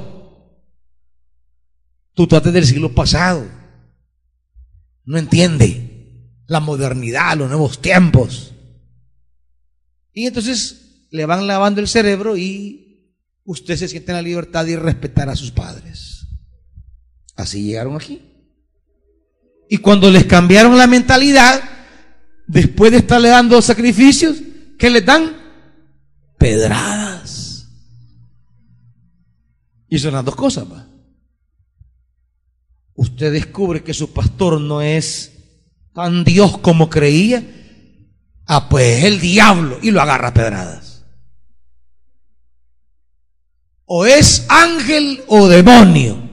[2.20, 3.48] Tú trates del siglo pasado.
[5.06, 8.54] No entiende la modernidad, los nuevos tiempos.
[10.12, 14.76] Y entonces le van lavando el cerebro y usted se siente en la libertad de
[14.76, 16.28] respetar a sus padres.
[17.38, 18.22] Así llegaron aquí.
[19.70, 21.64] Y cuando les cambiaron la mentalidad,
[22.48, 24.36] después de estarle dando sacrificios,
[24.78, 25.38] ¿qué les dan?
[26.38, 27.66] Pedradas.
[29.88, 30.66] Y son las dos cosas.
[33.00, 35.32] Usted descubre que su pastor no es
[35.94, 37.42] tan Dios como creía.
[38.46, 41.06] Ah, pues es el diablo y lo agarra a pedradas.
[43.86, 46.30] O es ángel o demonio.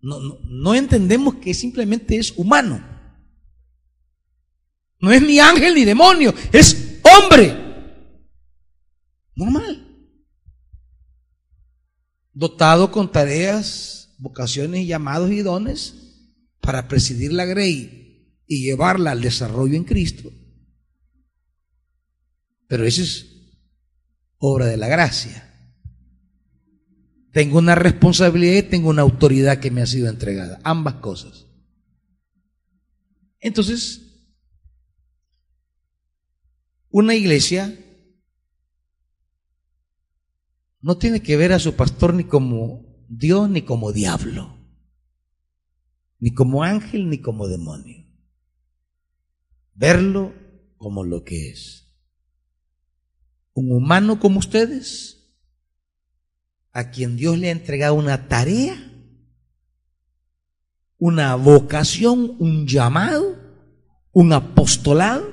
[0.00, 2.80] No, no, entendemos que simplemente es humano.
[5.00, 7.58] No es ni ángel ni demonio, es hombre.
[9.34, 9.84] Normal.
[12.32, 15.94] Dotado con tareas, vocaciones, y llamados y dones
[16.60, 20.30] para presidir la grey y llevarla al desarrollo en Cristo.
[22.68, 23.26] Pero eso es
[24.38, 25.48] obra de la gracia.
[27.32, 30.60] Tengo una responsabilidad y tengo una autoridad que me ha sido entregada.
[30.62, 31.46] Ambas cosas.
[33.40, 34.02] Entonces,
[36.90, 37.76] una iglesia
[40.80, 44.56] no tiene que ver a su pastor ni como Dios ni como diablo,
[46.18, 48.06] ni como ángel ni como demonio.
[49.74, 50.32] Verlo
[50.78, 51.94] como lo que es.
[53.52, 55.30] Un humano como ustedes
[56.72, 58.82] a quien Dios le ha entregado una tarea,
[60.96, 63.36] una vocación, un llamado,
[64.12, 65.30] un apostolado,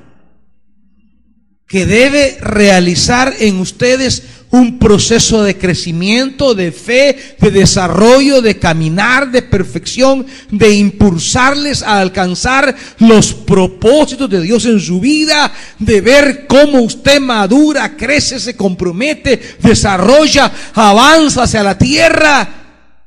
[1.66, 9.30] que debe realizar en ustedes un proceso de crecimiento, de fe, de desarrollo, de caminar,
[9.32, 16.48] de perfección, de impulsarles a alcanzar los propósitos de Dios en su vida, de ver
[16.48, 22.50] cómo usted madura, crece, se compromete, desarrolla, avanza hacia la tierra.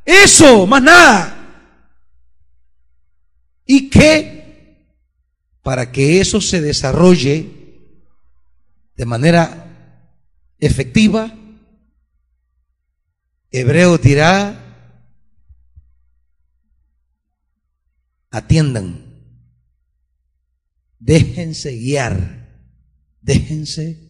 [0.04, 1.38] Eso, más nada.
[3.66, 4.42] Y que
[5.62, 7.48] para que eso se desarrolle
[8.96, 9.71] de manera
[10.62, 11.36] efectiva,
[13.50, 14.94] Hebreo dirá,
[18.30, 18.88] atiendan,
[21.00, 22.70] déjense guiar,
[23.20, 24.08] déjense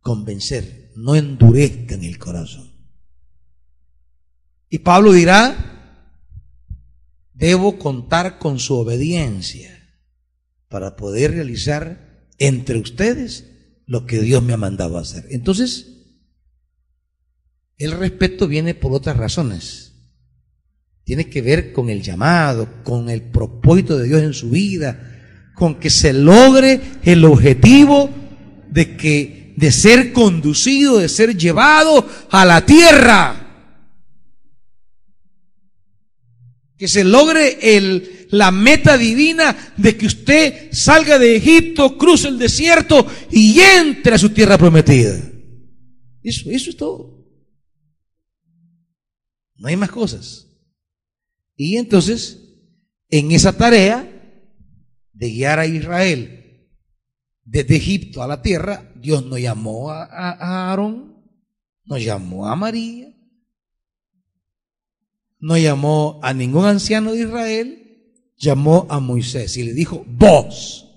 [0.00, 2.72] convencer, no endurezcan el corazón.
[4.70, 6.08] Y Pablo dirá,
[7.34, 9.70] debo contar con su obediencia
[10.68, 13.51] para poder realizar entre ustedes
[13.92, 15.26] lo que Dios me ha mandado hacer.
[15.28, 15.86] Entonces,
[17.76, 19.92] el respeto viene por otras razones.
[21.04, 25.78] Tiene que ver con el llamado, con el propósito de Dios en su vida, con
[25.78, 28.08] que se logre el objetivo
[28.70, 33.76] de que de ser conducido, de ser llevado a la tierra.
[36.78, 42.38] Que se logre el la meta divina de que usted salga de Egipto, cruce el
[42.38, 45.20] desierto y entre a su tierra prometida.
[46.22, 47.26] Eso, eso es todo.
[49.56, 50.48] No hay más cosas.
[51.56, 52.38] Y entonces,
[53.10, 54.08] en esa tarea
[55.12, 56.70] de guiar a Israel
[57.44, 61.22] desde Egipto a la tierra, Dios no llamó a, a Aarón,
[61.84, 63.14] nos llamó a María,
[65.38, 67.81] no llamó a ningún anciano de Israel,
[68.42, 70.88] llamó a Moisés y le dijo, vos.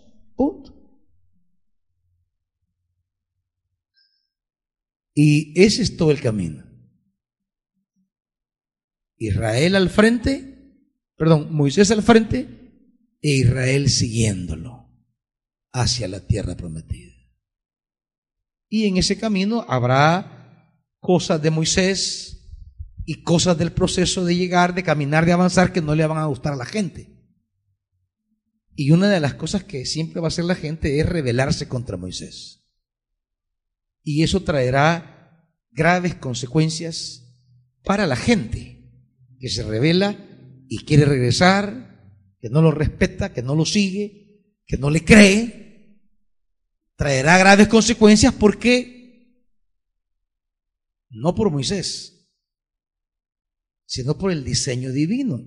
[5.18, 6.66] Y ese es todo el camino.
[9.16, 10.76] Israel al frente,
[11.16, 12.50] perdón, Moisés al frente
[13.22, 14.92] e Israel siguiéndolo
[15.72, 17.14] hacia la tierra prometida.
[18.68, 22.52] Y en ese camino habrá cosas de Moisés
[23.06, 26.26] y cosas del proceso de llegar, de caminar, de avanzar que no le van a
[26.26, 27.15] gustar a la gente.
[28.76, 31.98] Y una de las cosas que siempre va a hacer la gente es rebelarse contra
[31.98, 32.66] Moisés.
[34.04, 37.26] Y eso traerá graves consecuencias
[37.84, 38.92] para la gente
[39.40, 40.18] que se revela
[40.68, 46.02] y quiere regresar, que no lo respeta, que no lo sigue, que no le cree.
[46.96, 48.96] Traerá graves consecuencias porque
[51.10, 52.30] no por Moisés,
[53.86, 55.42] sino por el diseño divino.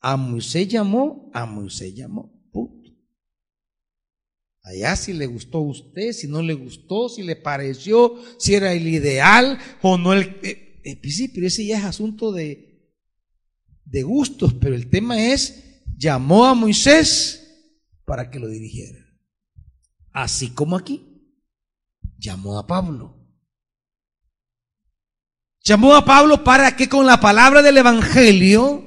[0.00, 2.35] A Moisés llamó, a Moisés llamó.
[4.66, 8.72] Allá si le gustó a usted, si no le gustó, si le pareció, si era
[8.72, 10.40] el ideal o no el...
[10.42, 12.92] Eh, eh, pues ese ya es asunto de,
[13.84, 17.70] de gustos, pero el tema es, llamó a Moisés
[18.04, 18.98] para que lo dirigiera.
[20.10, 21.30] Así como aquí,
[22.18, 23.24] llamó a Pablo.
[25.62, 28.84] Llamó a Pablo para que con la palabra del Evangelio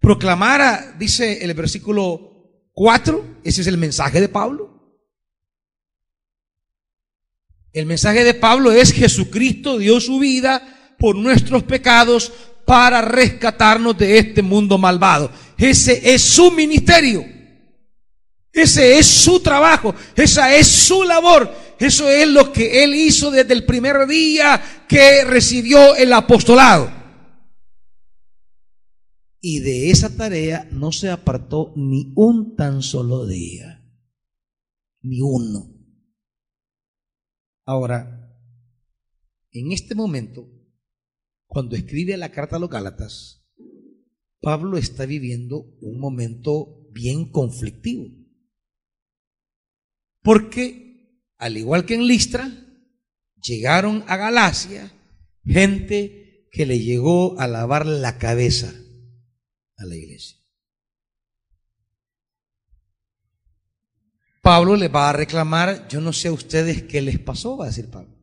[0.00, 4.73] proclamara, dice el versículo 4, ese es el mensaje de Pablo
[7.74, 12.32] El mensaje de Pablo es Jesucristo dio su vida por nuestros pecados
[12.64, 15.28] para rescatarnos de este mundo malvado.
[15.58, 17.26] Ese es su ministerio.
[18.52, 19.92] Ese es su trabajo.
[20.14, 21.52] Esa es su labor.
[21.80, 26.92] Eso es lo que él hizo desde el primer día que recibió el apostolado.
[29.40, 33.82] Y de esa tarea no se apartó ni un tan solo día.
[35.02, 35.73] Ni uno.
[37.64, 38.30] Ahora,
[39.50, 40.50] en este momento,
[41.46, 43.42] cuando escribe la carta a los Gálatas,
[44.40, 48.08] Pablo está viviendo un momento bien conflictivo.
[50.22, 52.50] Porque, al igual que en Listra,
[53.42, 54.92] llegaron a Galacia
[55.44, 58.74] gente que le llegó a lavar la cabeza
[59.76, 60.43] a la iglesia.
[64.44, 67.68] Pablo le va a reclamar, yo no sé a ustedes qué les pasó, va a
[67.68, 68.14] decir Pablo.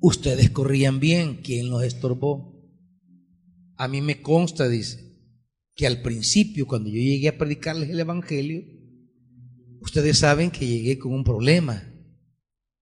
[0.00, 2.58] Ustedes corrían bien, ¿quién los estorbó?
[3.76, 5.14] A mí me consta, dice,
[5.74, 8.64] que al principio, cuando yo llegué a predicarles el Evangelio,
[9.82, 11.86] ustedes saben que llegué con un problema.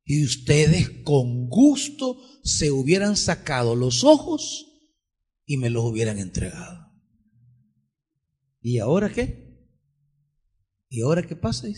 [0.04, 4.64] Y ustedes con gusto se hubieran sacado los ojos
[5.44, 6.86] y me los hubieran entregado.
[8.60, 9.39] ¿Y ahora qué?
[10.90, 11.68] ¿Y ahora qué pasa?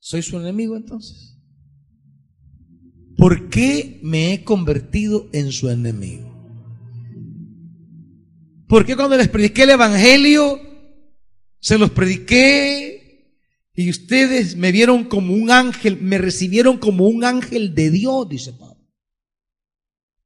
[0.00, 1.38] ¿Soy su enemigo entonces?
[3.16, 6.28] ¿Por qué me he convertido en su enemigo?
[8.66, 10.60] ¿Por qué cuando les prediqué el Evangelio,
[11.60, 13.38] se los prediqué
[13.74, 18.52] y ustedes me vieron como un ángel, me recibieron como un ángel de Dios, dice
[18.52, 18.84] Pablo?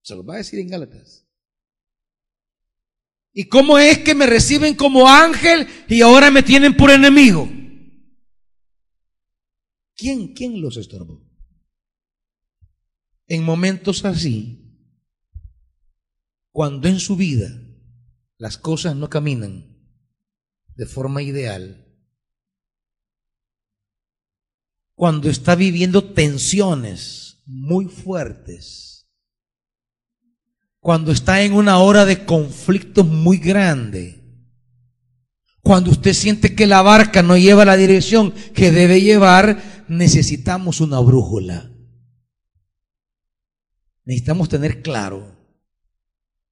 [0.01, 1.27] Se los va a decir en Gálatas.
[3.35, 7.58] ¿Y cómo es que me reciben como ángel y ahora me tienen por enemigo?
[9.99, 11.21] ¿Quién, quién los estorbó?
[13.27, 14.65] En momentos así,
[16.53, 17.51] cuando en su vida
[18.39, 19.77] las cosas no caminan
[20.77, 21.85] de forma ideal,
[24.95, 29.09] cuando está viviendo tensiones muy fuertes,
[30.79, 34.19] cuando está en una hora de conflicto muy grande,
[35.61, 41.01] cuando usted siente que la barca no lleva la dirección que debe llevar, necesitamos una
[41.01, 41.71] brújula.
[44.05, 45.37] Necesitamos tener claro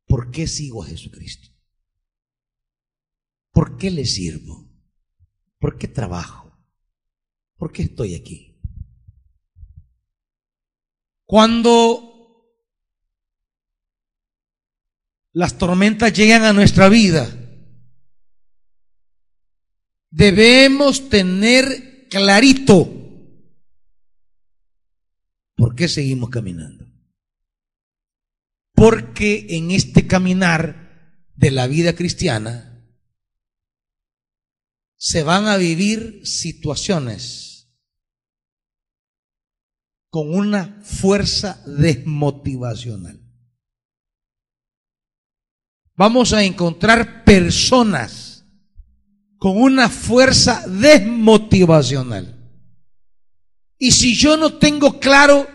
[0.07, 1.49] por qué sigo a Jesucristo.
[3.53, 4.69] ¿Por qué le sirvo?
[5.59, 6.53] ¿Por qué trabajo?
[7.57, 8.61] ¿Por qué estoy aquí?
[11.25, 12.13] Cuando
[15.33, 17.27] las tormentas llegan a nuestra vida,
[20.11, 22.96] debemos tener clarito ¿Por
[25.77, 26.91] qué seguimos caminando?
[28.75, 32.85] Porque en este caminar de la vida cristiana
[34.97, 37.71] se van a vivir situaciones
[40.09, 43.23] con una fuerza desmotivacional.
[45.95, 48.45] Vamos a encontrar personas
[49.39, 52.35] con una fuerza desmotivacional.
[53.79, 55.47] Y si yo no tengo claro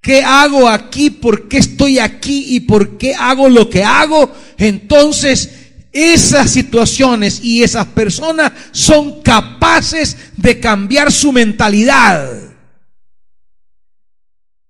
[0.00, 5.60] qué hago aquí, por qué estoy aquí y por qué hago lo que hago, entonces
[5.92, 12.50] esas situaciones y esas personas son capaces de cambiar su mentalidad.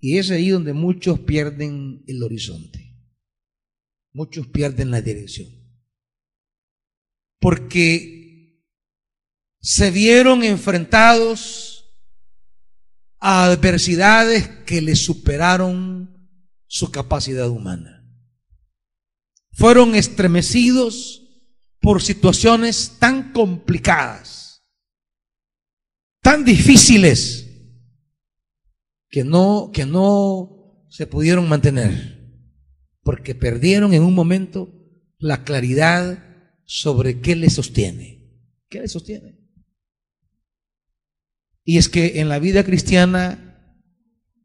[0.01, 2.97] Y es ahí donde muchos pierden el horizonte.
[4.13, 5.49] Muchos pierden la dirección.
[7.39, 8.65] Porque
[9.61, 11.70] se vieron enfrentados
[13.21, 16.29] a adversidades que les superaron
[16.67, 18.05] su capacidad humana.
[19.53, 21.23] Fueron estremecidos
[21.81, 24.65] por situaciones tan complicadas,
[26.23, 27.47] tan difíciles,
[29.11, 32.47] que no, que no se pudieron mantener,
[33.03, 34.73] porque perdieron en un momento
[35.19, 36.25] la claridad
[36.65, 38.21] sobre qué les sostiene.
[38.69, 39.40] ¿Qué les sostiene?
[41.65, 43.47] Y es que en la vida cristiana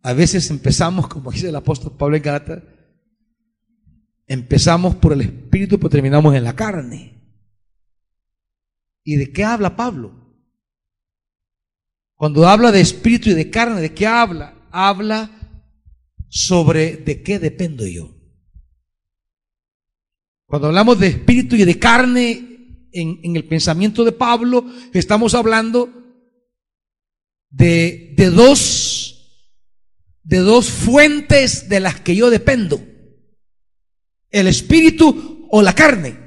[0.01, 2.63] a veces empezamos, como dice el apóstol Pablo en Gata,
[4.28, 7.16] empezamos por el espíritu, pero terminamos en la carne.
[9.03, 10.26] ¿Y de qué habla Pablo?
[12.16, 14.68] Cuando habla de espíritu y de carne, ¿de qué habla?
[14.72, 15.32] Habla
[16.28, 18.16] sobre de qué dependo yo.
[20.45, 26.05] Cuando hablamos de espíritu y de carne en, en el pensamiento de Pablo, estamos hablando
[27.56, 29.41] de, de dos,
[30.24, 32.82] de dos fuentes de las que yo dependo.
[34.30, 36.18] El espíritu o la carne.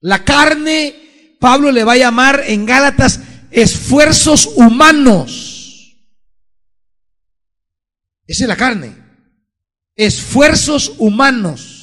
[0.00, 5.96] La carne Pablo le va a llamar en Gálatas esfuerzos humanos.
[8.26, 8.96] Esa es la carne.
[9.94, 11.79] Esfuerzos humanos.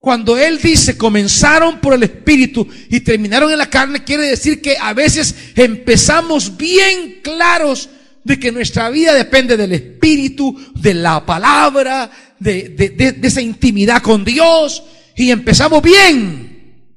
[0.00, 4.78] Cuando él dice comenzaron por el espíritu y terminaron en la carne, quiere decir que
[4.78, 7.90] a veces empezamos bien claros
[8.24, 14.24] de que nuestra vida depende del espíritu, de la palabra, de, de esa intimidad con
[14.24, 14.82] Dios
[15.16, 16.96] y empezamos bien.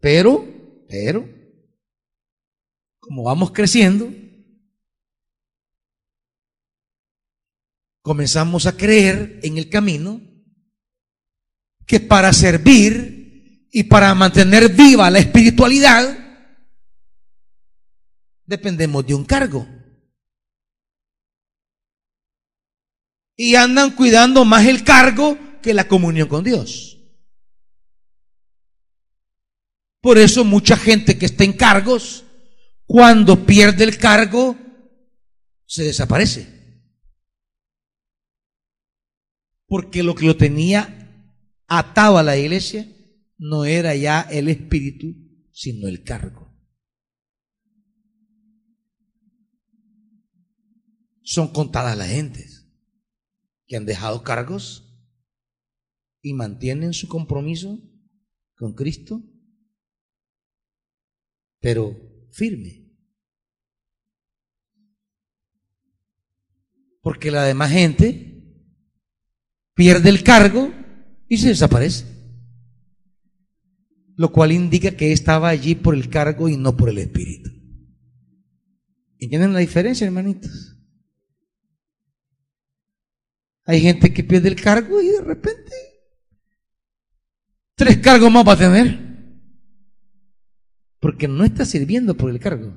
[0.00, 0.46] Pero,
[0.88, 1.28] pero,
[2.98, 4.10] como vamos creciendo,
[8.00, 10.33] comenzamos a creer en el camino
[11.86, 16.16] que para servir y para mantener viva la espiritualidad,
[18.46, 19.66] dependemos de un cargo.
[23.36, 27.00] Y andan cuidando más el cargo que la comunión con Dios.
[30.00, 32.24] Por eso mucha gente que está en cargos,
[32.86, 34.56] cuando pierde el cargo,
[35.66, 36.46] se desaparece.
[39.66, 41.03] Porque lo que lo tenía
[41.66, 42.88] atado a la iglesia
[43.38, 45.14] no era ya el espíritu,
[45.52, 46.52] sino el cargo.
[51.22, 52.68] Son contadas las gentes
[53.66, 54.94] que han dejado cargos
[56.20, 57.80] y mantienen su compromiso
[58.56, 59.22] con Cristo
[61.64, 61.96] pero
[62.30, 62.84] firme.
[67.00, 68.44] Porque la demás gente
[69.72, 70.70] pierde el cargo
[71.34, 72.06] y se desaparece.
[74.16, 77.50] Lo cual indica que estaba allí por el cargo y no por el espíritu.
[79.18, 80.76] ¿Entienden la diferencia, hermanitos?
[83.64, 85.72] Hay gente que pierde el cargo y de repente
[87.74, 89.00] tres cargos más va a tener.
[91.00, 92.76] Porque no está sirviendo por el cargo.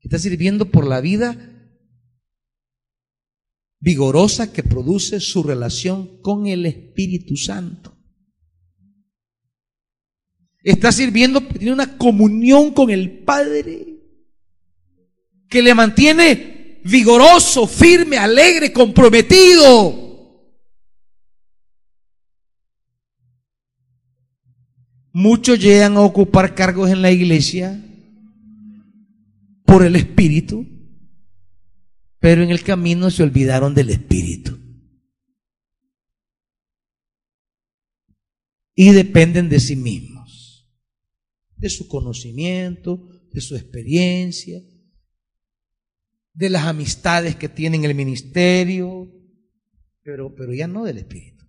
[0.00, 1.53] Está sirviendo por la vida
[3.84, 7.94] vigorosa que produce su relación con el Espíritu Santo.
[10.62, 13.98] Está sirviendo, tiene una comunión con el Padre
[15.50, 20.02] que le mantiene vigoroso, firme, alegre, comprometido.
[25.12, 27.84] Muchos llegan a ocupar cargos en la iglesia
[29.66, 30.73] por el Espíritu,
[32.24, 34.58] pero en el camino se olvidaron del Espíritu.
[38.74, 40.66] Y dependen de sí mismos,
[41.54, 44.58] de su conocimiento, de su experiencia,
[46.32, 49.06] de las amistades que tienen el ministerio,
[50.02, 51.44] pero, pero ya no del Espíritu.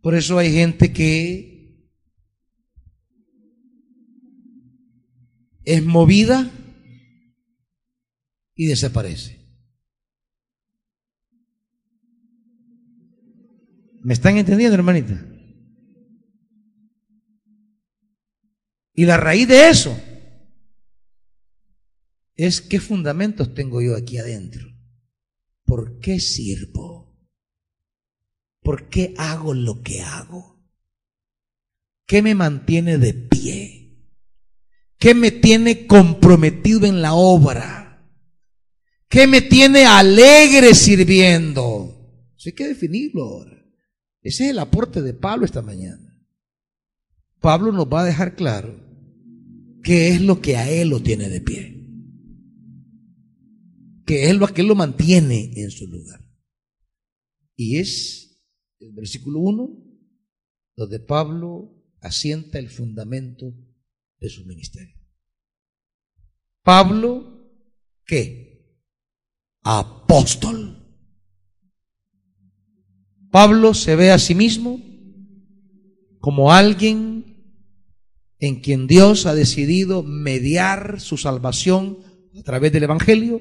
[0.00, 1.51] Por eso hay gente que
[5.64, 6.50] es movida
[8.54, 9.42] y desaparece.
[14.02, 15.24] ¿Me están entendiendo, hermanita?
[18.94, 19.98] Y la raíz de eso
[22.34, 24.68] es qué fundamentos tengo yo aquí adentro.
[25.64, 27.16] ¿Por qué sirvo?
[28.60, 30.60] ¿Por qué hago lo que hago?
[32.06, 33.81] ¿Qué me mantiene de pie?
[35.02, 38.08] ¿Qué me tiene comprometido en la obra?
[39.08, 42.32] ¿Qué me tiene alegre sirviendo?
[42.38, 43.66] Eso hay que definirlo ahora.
[44.20, 46.24] Ese es el aporte de Pablo esta mañana.
[47.40, 48.80] Pablo nos va a dejar claro
[49.82, 51.84] qué es lo que a él lo tiene de pie.
[54.06, 56.20] Qué es lo que él lo mantiene en su lugar.
[57.56, 58.40] Y es
[58.78, 59.68] el versículo 1
[60.76, 63.52] donde Pablo asienta el fundamento
[64.22, 64.96] de su ministerio.
[66.62, 67.50] Pablo,
[68.06, 68.78] ¿qué?
[69.62, 70.78] Apóstol.
[73.30, 74.80] Pablo se ve a sí mismo
[76.20, 77.22] como alguien
[78.38, 81.98] en quien Dios ha decidido mediar su salvación
[82.38, 83.40] a través del Evangelio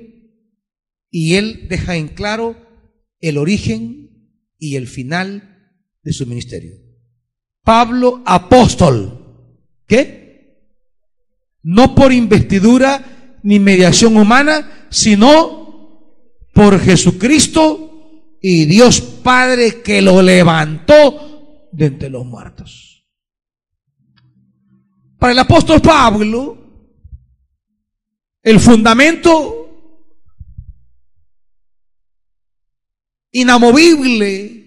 [1.11, 2.55] y él deja en claro
[3.19, 4.01] el origen
[4.57, 6.75] y el final de su ministerio.
[7.63, 9.19] Pablo apóstol.
[9.86, 10.20] ¿Qué?
[11.64, 15.62] No por investidura ni mediación humana, sino
[16.53, 23.05] por Jesucristo y Dios Padre que lo levantó de entre los muertos.
[25.18, 26.57] Para el apóstol Pablo,
[28.41, 29.62] el fundamento
[33.32, 34.62] inamovible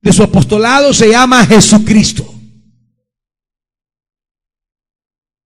[0.00, 2.33] de su apostolado se llama Jesucristo.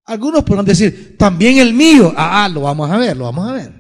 [0.09, 2.15] Algunos podrán decir, también el mío.
[2.17, 3.73] Ah, ah, lo vamos a ver, lo vamos a ver.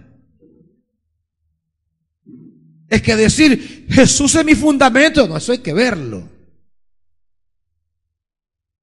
[2.87, 6.29] Es que decir, Jesús es mi fundamento, no, eso hay que verlo.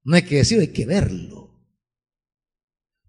[0.04, 1.56] No hay que decir, hay que verlo.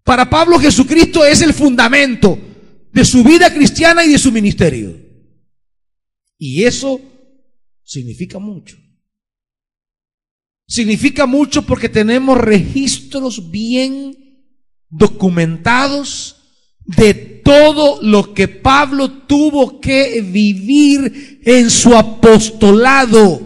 [0.04, 2.38] Para Pablo Jesucristo es el fundamento
[2.92, 5.00] de su vida cristiana y de su ministerio.
[6.36, 7.00] Y eso
[7.82, 8.76] significa mucho.
[10.68, 14.25] Significa mucho porque tenemos registros bien
[14.90, 16.36] documentados
[16.84, 23.40] de todo lo que Pablo tuvo que vivir en su apostolado.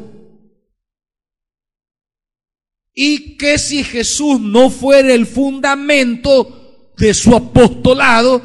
[2.95, 8.43] Y que si Jesús no fuera el fundamento de su apostolado,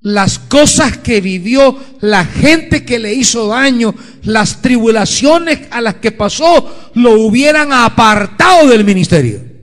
[0.00, 6.12] las cosas que vivió, la gente que le hizo daño, las tribulaciones a las que
[6.12, 9.53] pasó, lo hubieran apartado del ministerio.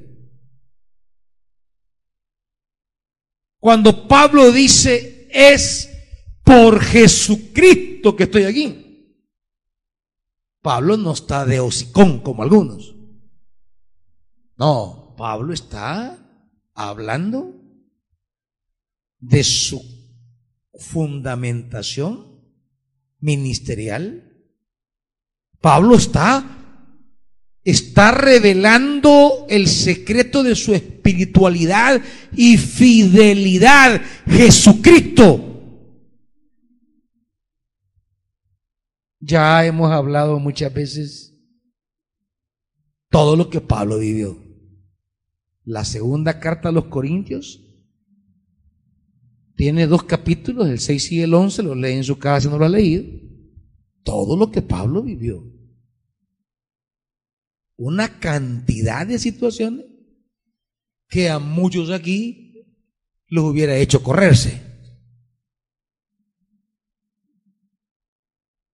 [3.62, 5.88] Cuando Pablo dice, es
[6.44, 8.82] por Jesucristo que estoy aquí.
[10.64, 12.96] Pablo no está de hocicón como algunos.
[14.58, 16.18] No, Pablo está
[16.74, 17.54] hablando
[19.20, 19.80] de su
[20.74, 22.42] fundamentación
[23.20, 24.44] ministerial.
[25.60, 26.61] Pablo está
[27.64, 32.02] está revelando el secreto de su espiritualidad
[32.36, 34.02] y fidelidad.
[34.28, 35.48] Jesucristo.
[39.20, 41.38] Ya hemos hablado muchas veces
[43.10, 44.38] todo lo que Pablo vivió.
[45.64, 47.64] La segunda carta a los Corintios
[49.56, 52.58] tiene dos capítulos, el 6 y el 11, lo leen en su casa si no
[52.58, 53.04] lo ha leído.
[54.02, 55.51] Todo lo que Pablo vivió
[57.84, 59.86] una cantidad de situaciones
[61.08, 62.78] que a muchos aquí
[63.28, 64.62] los hubiera hecho correrse.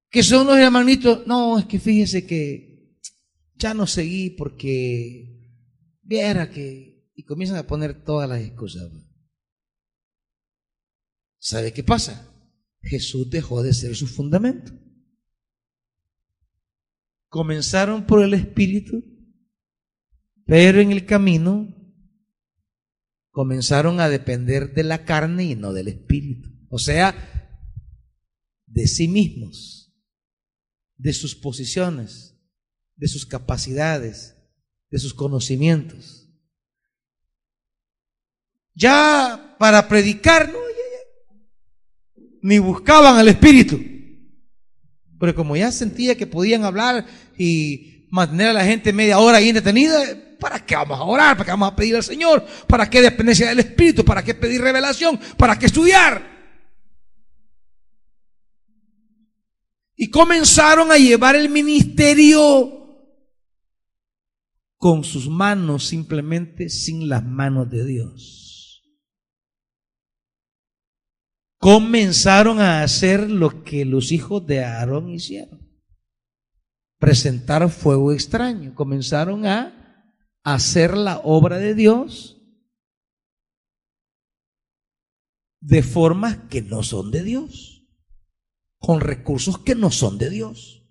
[0.09, 2.99] Que son unos hermanitos, no, es que fíjese que
[3.55, 5.53] ya no seguí porque
[6.01, 8.91] viera que, y comienzan a poner todas las excusas.
[11.39, 12.29] ¿Sabe qué pasa?
[12.81, 14.86] Jesús dejó de ser su fundamento
[17.29, 19.03] comenzaron por el Espíritu,
[20.45, 21.73] pero en el camino
[23.31, 26.49] comenzaron a depender de la carne y no del Espíritu.
[26.69, 27.15] O sea,
[28.65, 29.93] de sí mismos,
[30.95, 32.35] de sus posiciones,
[32.95, 34.35] de sus capacidades,
[34.89, 36.29] de sus conocimientos.
[38.73, 40.59] Ya para predicar, no,
[42.41, 43.96] ni buscaban al Espíritu.
[45.19, 47.05] Pero como ya sentía que podían hablar
[47.37, 49.99] y mantener a la gente media hora ahí detenida,
[50.39, 51.35] ¿para qué vamos a orar?
[51.35, 52.45] ¿Para qué vamos a pedir al Señor?
[52.67, 54.05] ¿Para qué dependencia del Espíritu?
[54.05, 55.19] ¿Para qué pedir revelación?
[55.37, 56.37] ¿Para qué estudiar?
[59.95, 62.77] Y comenzaron a llevar el ministerio
[64.77, 68.46] con sus manos simplemente sin las manos de Dios.
[71.57, 75.67] Comenzaron a hacer lo que los hijos de Aarón hicieron.
[76.99, 78.73] Presentar fuego extraño.
[78.73, 82.37] Comenzaron a hacer la obra de Dios
[85.59, 87.85] de formas que no son de Dios,
[88.77, 90.83] con recursos que no son de Dios,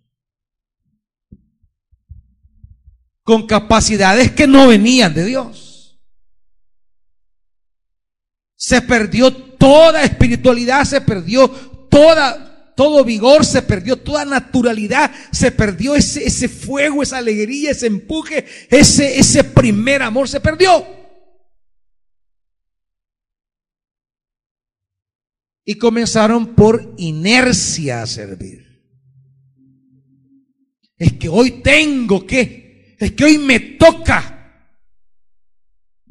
[3.23, 5.66] con capacidades que no venían de Dios.
[8.57, 15.95] Se perdió toda espiritualidad, se perdió toda, todo vigor, se perdió toda naturalidad, se perdió
[15.95, 20.97] ese, ese fuego, esa alegría, ese empuje, ese, ese primer amor, se perdió.
[25.69, 28.65] y comenzaron por inercia a servir.
[30.97, 34.36] Es que hoy tengo que, es que hoy me toca.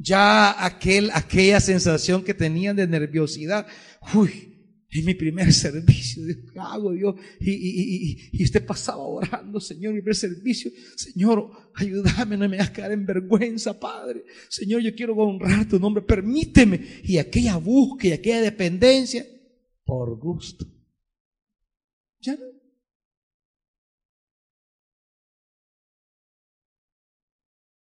[0.06, 3.66] Ya aquel, aquella sensación que tenían de nerviosidad,
[4.14, 4.54] uy,
[4.88, 7.16] es mi primer servicio, ¿qué hago Dios?
[7.40, 12.70] Y, y, y, usted pasaba orando, Señor, mi primer servicio, Señor, ayúdame, no me hagas
[12.70, 14.24] quedar en vergüenza, Padre.
[14.48, 17.00] Señor, yo quiero honrar tu nombre, permíteme.
[17.02, 19.26] Y aquella búsqueda, aquella dependencia,
[19.84, 20.64] por gusto.
[22.20, 22.55] Ya no.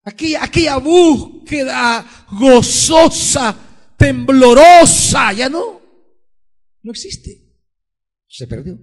[0.04, 3.56] Aquella, aquella búsqueda gozosa,
[3.96, 5.80] temblorosa, ya no.
[6.82, 7.38] No existe.
[8.26, 8.78] Se perdió.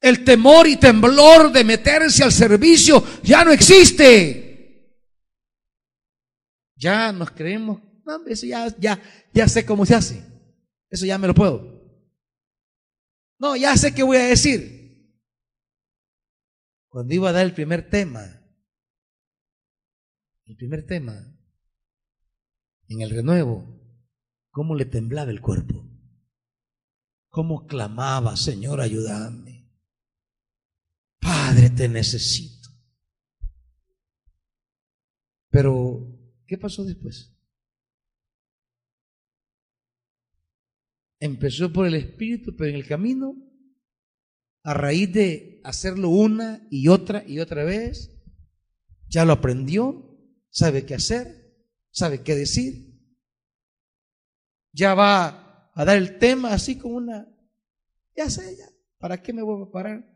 [0.00, 4.44] El temor y temblor de meterse al servicio ya no existe.
[6.76, 9.00] Ya nos creemos, no, eso ya, ya,
[9.32, 10.22] ya sé cómo se hace.
[10.90, 11.74] Eso ya me lo puedo.
[13.38, 15.10] No, ya sé qué voy a decir.
[16.88, 18.33] Cuando iba a dar el primer tema,
[20.46, 21.38] el primer tema,
[22.88, 23.80] en el renuevo,
[24.50, 25.88] cómo le temblaba el cuerpo,
[27.28, 29.70] cómo clamaba, Señor, ayúdame.
[31.18, 32.68] Padre, te necesito.
[35.50, 37.34] Pero, ¿qué pasó después?
[41.24, 43.34] empezó por el Espíritu, pero en el camino,
[44.62, 48.14] a raíz de hacerlo una y otra y otra vez,
[49.08, 50.13] ya lo aprendió,
[50.54, 51.52] sabe qué hacer,
[51.90, 52.94] sabe qué decir.
[54.72, 57.28] Ya va a dar el tema así como una,
[58.16, 58.66] ya sé, ya,
[58.98, 60.08] ¿para qué me voy a parar?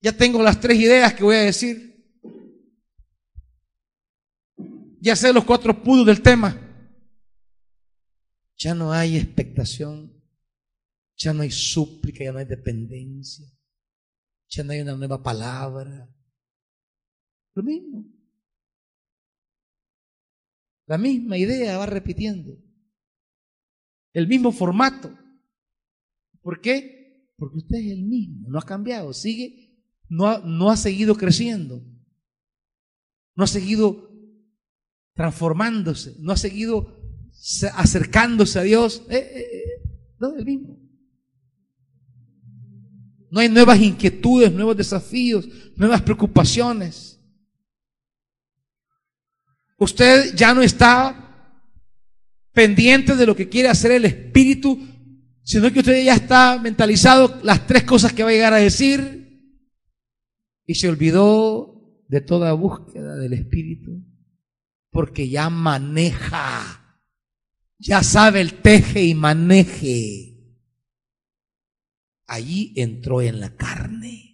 [0.00, 1.90] Ya tengo las tres ideas que voy a decir.
[5.02, 6.58] Ya sé los cuatro puntos del tema.
[8.56, 10.12] Ya no hay expectación,
[11.16, 13.46] ya no hay súplica, ya no hay dependencia,
[14.48, 16.10] ya no hay una nueva palabra.
[17.54, 18.04] Lo mismo.
[20.86, 22.56] La misma idea va repitiendo.
[24.12, 25.16] El mismo formato.
[26.42, 27.00] ¿Por qué?
[27.36, 29.70] Porque usted es el mismo, no ha cambiado, sigue,
[30.08, 31.82] no ha, no ha seguido creciendo,
[33.34, 34.10] no ha seguido
[35.14, 37.00] transformándose, no ha seguido
[37.74, 40.78] acercándose a Dios, eh, eh, eh, el mismo.
[43.30, 47.19] No hay nuevas inquietudes, nuevos desafíos, nuevas preocupaciones.
[49.80, 51.52] Usted ya no está
[52.52, 54.78] pendiente de lo que quiere hacer el Espíritu,
[55.42, 59.18] sino que usted ya está mentalizado las tres cosas que va a llegar a decir
[60.64, 64.04] y se olvidó de toda búsqueda del Espíritu
[64.90, 66.80] porque ya maneja
[67.80, 70.36] ya sabe el teje y maneje.
[72.26, 74.29] Allí entró en la carne.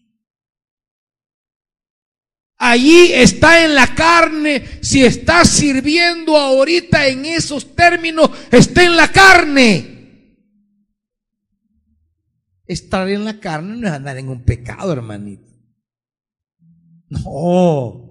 [2.58, 4.80] Allí está en la carne.
[4.82, 9.94] Si está sirviendo ahorita en esos términos, está en la carne.
[12.66, 15.52] Estar en la carne no es andar en un pecado, hermanito.
[17.08, 18.02] No.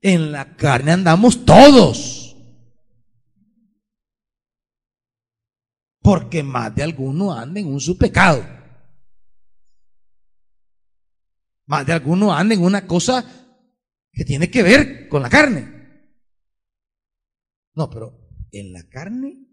[0.00, 2.28] En la carne andamos todos.
[6.08, 8.42] porque más de alguno anda en un su pecado.
[11.68, 13.24] Más de alguno anda en una cosa
[14.12, 15.68] que tiene que ver con la carne.
[17.76, 19.46] No, pero en la carne,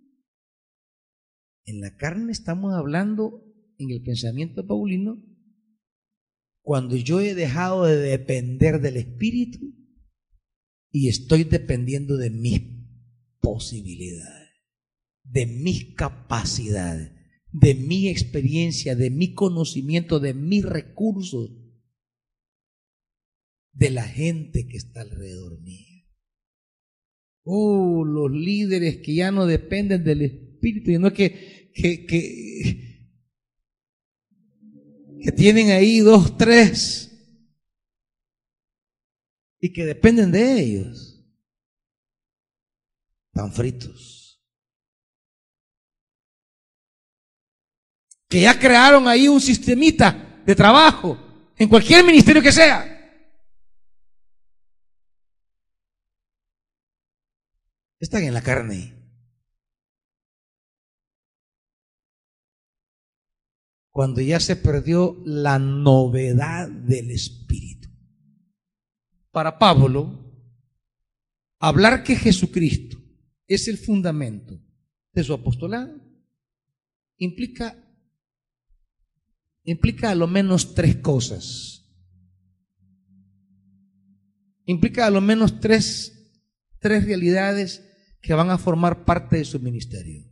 [1.66, 3.44] en la carne estamos hablando
[3.78, 5.24] en el pensamiento paulino,
[6.64, 9.60] cuando yo he dejado de depender del Espíritu
[10.92, 12.62] y estoy dependiendo de mis
[13.40, 14.46] posibilidades
[15.26, 17.12] de mis capacidades,
[17.52, 21.52] de mi experiencia, de mi conocimiento, de mis recursos,
[23.76, 26.04] de la gente que está alrededor mío.
[27.44, 33.12] Oh, los líderes que ya no dependen del Espíritu, sino que, que, que,
[35.22, 37.12] que tienen ahí dos, tres,
[39.60, 41.24] y que dependen de ellos.
[43.28, 44.42] Están fritos.
[48.30, 51.18] Que ya crearon ahí un sistemita de trabajo
[51.58, 52.95] en cualquier ministerio que sea.
[58.06, 58.94] Están en la carne.
[63.90, 67.90] Cuando ya se perdió la novedad del Espíritu.
[69.32, 70.24] Para Pablo,
[71.58, 72.96] hablar que Jesucristo
[73.48, 74.62] es el fundamento
[75.12, 76.00] de su apostolado
[77.18, 77.76] implica
[79.64, 81.92] implica a lo menos tres cosas.
[84.66, 86.32] Implica a lo menos tres,
[86.78, 87.82] tres realidades
[88.26, 90.24] que van a formar parte de su ministerio.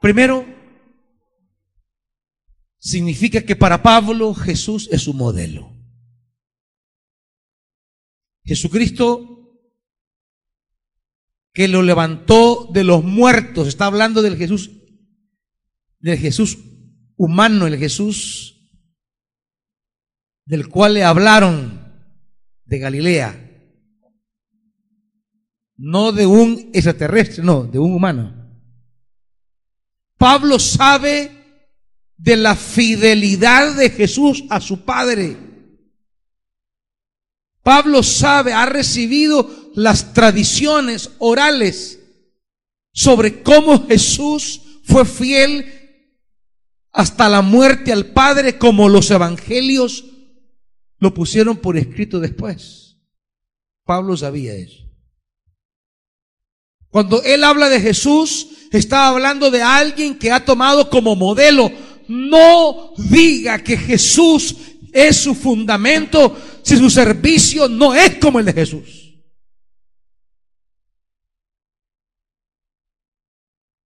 [0.00, 0.44] Primero,
[2.78, 5.74] significa que para Pablo Jesús es su modelo.
[8.44, 9.30] Jesucristo
[11.54, 14.72] que lo levantó de los muertos, está hablando del Jesús,
[16.00, 16.58] del Jesús
[17.16, 18.50] humano, el Jesús
[20.44, 21.94] del cual le hablaron
[22.66, 23.43] de Galilea,
[25.76, 28.44] no de un extraterrestre, no, de un humano.
[30.16, 31.30] Pablo sabe
[32.16, 35.36] de la fidelidad de Jesús a su Padre.
[37.62, 41.98] Pablo sabe, ha recibido las tradiciones orales
[42.92, 45.66] sobre cómo Jesús fue fiel
[46.92, 50.04] hasta la muerte al Padre como los evangelios
[50.98, 52.98] lo pusieron por escrito después.
[53.84, 54.83] Pablo sabía eso.
[56.94, 61.68] Cuando él habla de Jesús, está hablando de alguien que ha tomado como modelo.
[62.06, 64.54] No diga que Jesús
[64.92, 69.00] es su fundamento si su servicio no es como el de Jesús.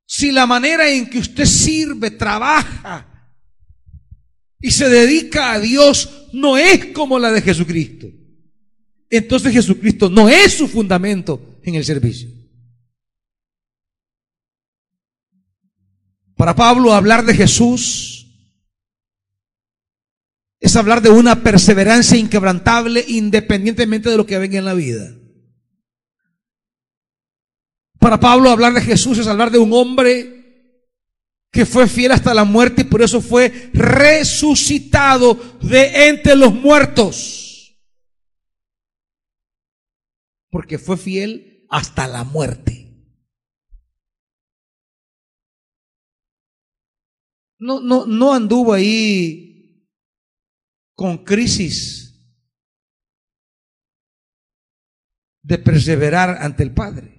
[0.05, 3.33] si la manera en que usted sirve, trabaja
[4.61, 8.07] y se dedica a Dios no es como la de Jesucristo,
[9.09, 12.38] entonces Jesucristo no es su fundamento en el servicio.
[16.39, 18.29] Para Pablo hablar de Jesús
[20.61, 25.17] es hablar de una perseverancia inquebrantable independientemente de lo que venga en la vida.
[27.99, 30.79] Para Pablo hablar de Jesús es hablar de un hombre
[31.51, 37.77] que fue fiel hasta la muerte y por eso fue resucitado de entre los muertos.
[40.51, 42.88] Porque fue fiel hasta la muerte.
[47.59, 49.89] No, no, no anduvo ahí
[50.95, 52.09] con crisis
[55.43, 57.19] de perseverar ante el Padre.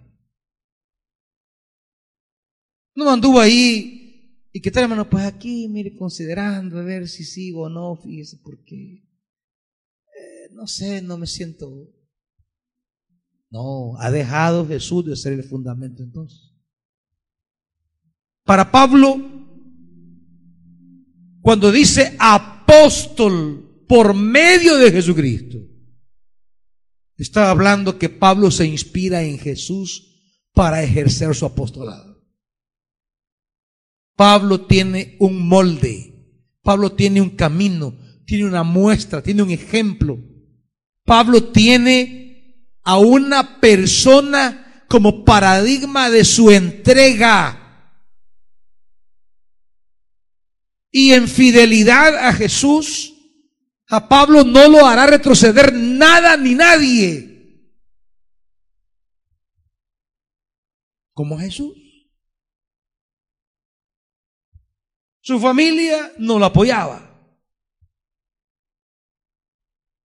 [2.95, 4.47] No anduvo ahí.
[4.51, 5.09] ¿Y qué tal, hermano?
[5.09, 11.01] Pues aquí, mire, considerando a ver si sigo o no, fíjese, porque eh, no sé,
[11.01, 11.89] no me siento.
[13.49, 16.53] No, ha dejado Jesús de ser el fundamento entonces.
[18.43, 19.38] Para Pablo,
[21.41, 25.57] cuando dice apóstol por medio de Jesucristo,
[27.17, 30.09] está hablando que Pablo se inspira en Jesús
[30.53, 32.09] para ejercer su apostolado.
[34.15, 36.09] Pablo tiene un molde,
[36.61, 40.19] Pablo tiene un camino, tiene una muestra, tiene un ejemplo.
[41.05, 47.58] Pablo tiene a una persona como paradigma de su entrega.
[50.91, 53.13] Y en fidelidad a Jesús,
[53.87, 57.29] a Pablo no lo hará retroceder nada ni nadie.
[61.13, 61.75] Como Jesús.
[65.21, 67.05] Su familia no lo apoyaba.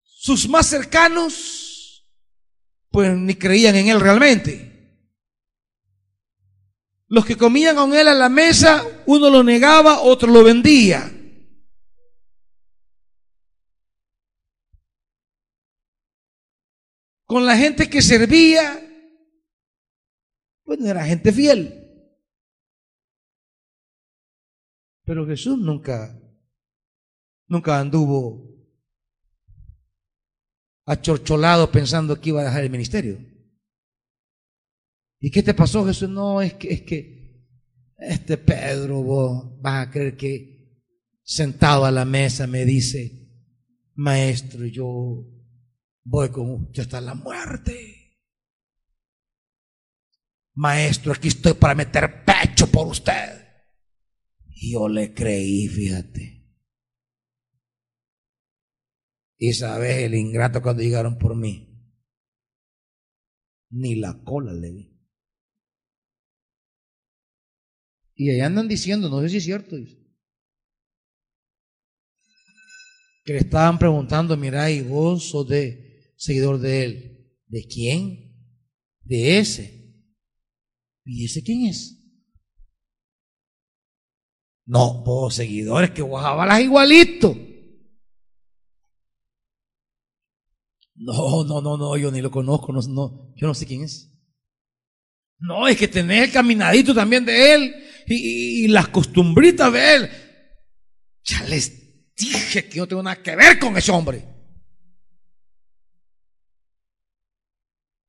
[0.02, 2.06] Sus más cercanos,
[2.90, 4.73] pues ni creían en él realmente.
[7.14, 11.12] Los que comían con él a la mesa, uno lo negaba, otro lo vendía.
[17.24, 18.80] Con la gente que servía,
[20.64, 22.18] pues no era gente fiel.
[25.04, 26.20] Pero Jesús nunca,
[27.46, 28.58] nunca anduvo
[30.84, 33.33] achorcholado pensando que iba a dejar el ministerio.
[35.24, 36.10] ¿Y qué te pasó, Jesús?
[36.10, 37.48] No, es que, es que
[37.96, 40.82] este Pedro, vos vas a creer que
[41.22, 43.32] sentado a la mesa me dice,
[43.94, 45.24] maestro, yo
[46.04, 48.20] voy con usted hasta la muerte.
[50.52, 53.46] maestro, aquí estoy para meter pecho por usted.
[54.50, 56.54] Yo le creí, fíjate.
[59.38, 61.82] Y sabes, el ingrato cuando llegaron por mí,
[63.70, 64.93] ni la cola le vi.
[68.14, 69.76] Y ahí andan diciendo, no sé si es cierto,
[73.24, 77.10] que le estaban preguntando, mira, y vos sos de seguidor de él.
[77.46, 78.36] ¿De quién?
[79.02, 79.94] De ese.
[81.04, 82.00] ¿Y ese quién es?
[84.66, 86.22] No, vos seguidores que vos
[86.60, 87.36] igualito.
[90.96, 94.10] No, no, no, no, yo ni lo conozco, no, no, yo no sé quién es.
[95.38, 100.10] No, es que tenés el caminadito también de él y, las costumbritas de él.
[101.24, 104.24] Ya les dije que no tengo nada que ver con ese hombre.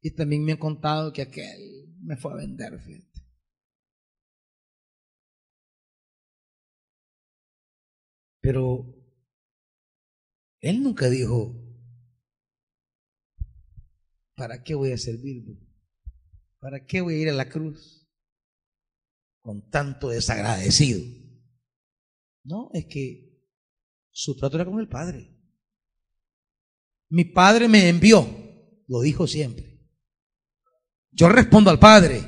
[0.02, 2.80] Y también me han contado que aquel me fue a vender.
[8.42, 8.96] Pero
[10.62, 11.56] él nunca dijo,
[14.36, 15.44] ¿para qué voy a servir?
[16.60, 18.05] ¿Para qué voy a ir a la cruz?
[19.46, 21.02] Con tanto desagradecido.
[22.46, 23.44] No, es que
[24.10, 25.38] su trato era con el Padre.
[27.10, 28.28] Mi Padre me envió,
[28.88, 29.88] lo dijo siempre.
[31.12, 32.24] Yo respondo al Padre.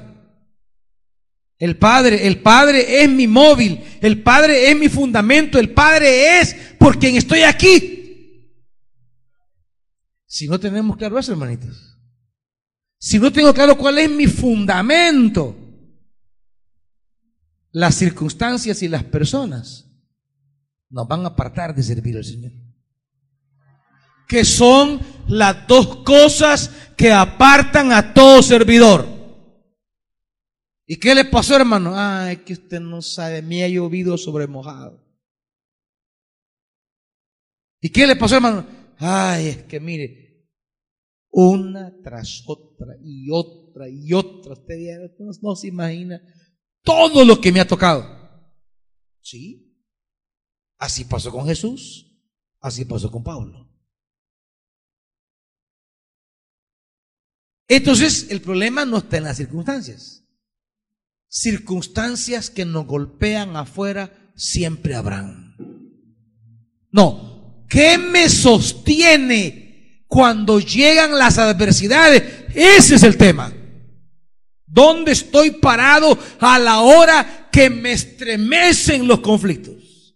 [1.57, 6.53] El Padre, el Padre es mi móvil, el Padre es mi fundamento, el Padre es
[6.77, 8.53] por quien estoy aquí.
[10.27, 11.97] Si no tenemos claro eso, hermanitos.
[12.99, 15.56] Si no tengo claro cuál es mi fundamento,
[17.77, 19.85] las circunstancias y las personas
[20.89, 22.51] nos van a apartar de servir al Señor.
[24.27, 29.07] Que son las dos cosas que apartan a todo servidor.
[30.87, 31.93] ¿Y qué le pasó, hermano?
[31.95, 35.05] Ay, que usted no sabe, me ha llovido sobre mojado.
[37.79, 38.65] ¿Y qué le pasó, hermano?
[38.97, 40.49] Ay, es que mire,
[41.29, 44.53] una tras otra y otra y otra.
[44.53, 44.75] Usted
[45.43, 46.19] no, se imagina
[46.87, 48.07] todo lo que me ha tocado.
[49.21, 49.77] Sí,
[50.77, 52.17] así pasó con Jesús,
[52.61, 53.69] así pasó con Pablo.
[57.67, 60.23] Entonces, el problema no está en las circunstancias.
[61.27, 65.57] Circunstancias que nos golpean afuera siempre habrán.
[66.89, 69.67] No, ¿qué me sostiene
[70.07, 72.23] cuando llegan las adversidades.
[72.55, 73.53] Ese es el tema.
[74.67, 80.13] ¿Dónde estoy parado a la hora que me estremecen los conflictos?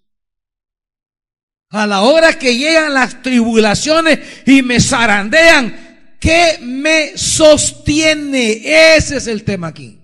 [1.70, 8.95] A la hora que llegan las tribulaciones y me zarandean, ¿qué me sostiene?
[8.97, 9.97] Ese es el tema aquí.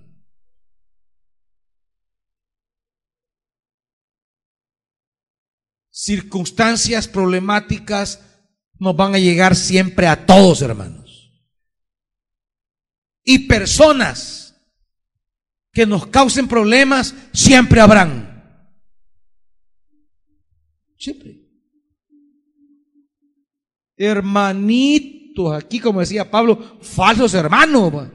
[5.90, 8.20] Circunstancias problemáticas
[8.78, 11.32] nos van a llegar siempre a todos, hermanos.
[13.24, 14.37] Y personas
[15.78, 18.66] que nos causen problemas siempre habrán.
[20.96, 21.40] Siempre.
[23.96, 28.10] Hermanitos, aquí como decía Pablo, falsos hermanos.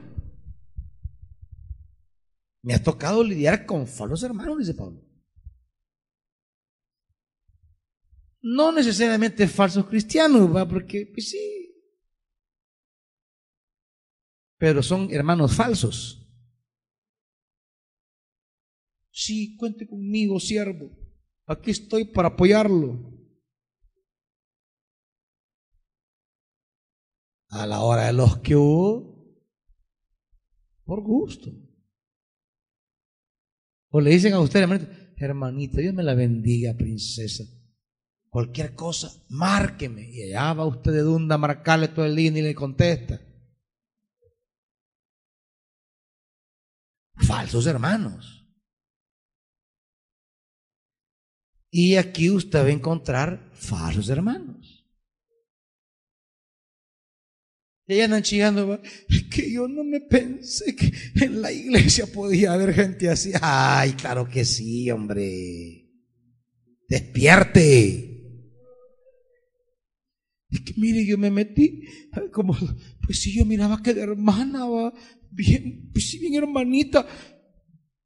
[2.60, 5.02] Me ha tocado lidiar con falsos hermanos, dice Pablo.
[8.42, 11.74] No necesariamente falsos cristianos, porque pues sí.
[14.58, 16.23] Pero son hermanos falsos.
[19.16, 20.90] Sí, cuente conmigo, siervo.
[21.46, 23.12] Aquí estoy para apoyarlo.
[27.50, 29.38] A la hora de los que hubo,
[30.84, 31.52] por gusto.
[33.90, 34.68] O le dicen a usted,
[35.16, 37.44] hermanita, Dios me la bendiga, princesa
[38.34, 40.10] cualquier cosa, márqueme.
[40.10, 43.20] Y allá va usted de dunda a marcarle todo el día y le contesta.
[47.14, 48.33] Falsos hermanos.
[51.76, 54.86] Y aquí usted va a encontrar falsos hermanos.
[57.88, 62.74] Y andan chillando, es que yo no me pensé que en la iglesia podía haber
[62.74, 63.32] gente así.
[63.42, 65.90] Ay, claro que sí, hombre.
[66.88, 68.22] Despierte.
[70.48, 71.88] Es que mire, yo me metí,
[72.32, 72.56] como,
[73.04, 74.94] pues sí, yo miraba que de hermana va,
[75.32, 77.04] bien, pues sí, bien hermanita.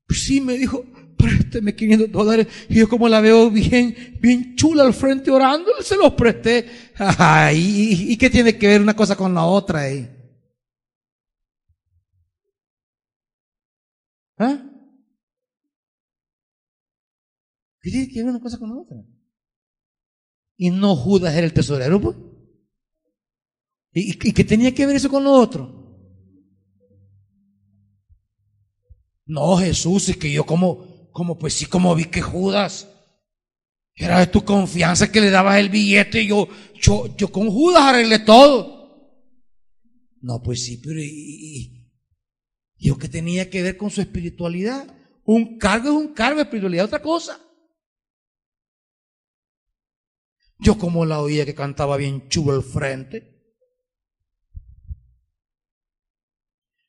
[0.07, 0.87] Pues sí, me dijo,
[1.19, 2.47] présteme 500 dólares.
[2.69, 6.67] Y yo como la veo bien, bien chula al frente orando, se los presté.
[7.53, 10.09] ¿y, qué tiene que ver una cosa con la otra ahí?
[14.39, 14.65] ¿Ah?
[17.81, 18.97] ¿Qué tiene que ver una cosa con la otra?
[20.57, 22.17] Y no Judas era el tesorero, pues.
[23.93, 25.79] ¿Y, y qué tenía que ver eso con lo otro?
[29.29, 32.89] No, Jesús, es que yo como, como pues sí, como vi que Judas
[33.97, 36.49] era de tu confianza que le dabas el billete y yo,
[36.81, 39.27] yo, yo con Judas arreglé todo.
[40.21, 41.93] No, pues sí, pero ¿y,
[42.77, 44.97] yo qué tenía que ver con su espiritualidad?
[45.25, 47.41] Un cargo es un cargo, espiritualidad es otra cosa.
[50.61, 53.59] Yo como la oía que cantaba bien chulo al frente.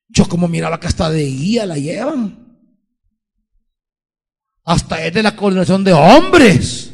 [0.07, 2.48] Yo como miraba que hasta de guía la llevan.
[4.69, 6.93] Hasta es de la coordinación de hombres.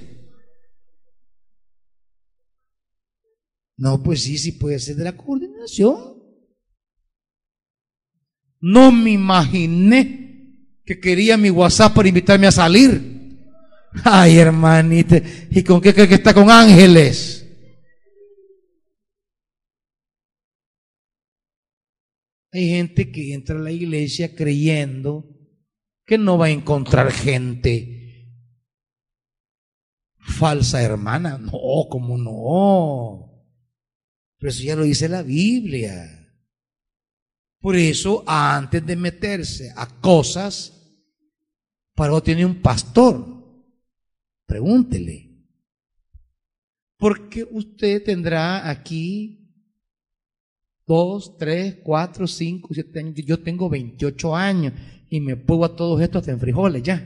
[3.76, 6.23] No, pues sí, sí puede ser de la coordinación.
[8.61, 13.41] No me imaginé que quería mi WhatsApp para invitarme a salir.
[14.05, 15.21] Ay, hermanita,
[15.51, 17.45] ¿y con qué cree que está con ángeles?
[22.53, 25.35] Hay gente que entra a la iglesia creyendo
[26.06, 27.95] que no va a encontrar gente
[30.20, 31.38] falsa hermana.
[31.38, 33.32] No, como no.
[34.38, 36.22] Pero eso ya lo dice la Biblia.
[37.60, 40.72] Por eso, antes de meterse a cosas,
[41.95, 43.26] para eso tiene un pastor.
[44.45, 45.32] Pregúntele.
[46.97, 49.51] Porque usted tendrá aquí
[50.86, 53.16] dos, tres, cuatro, cinco, siete años.
[53.16, 54.74] Yo tengo 28 años
[55.16, 57.01] y me pongo a todos estos en frijoles ya.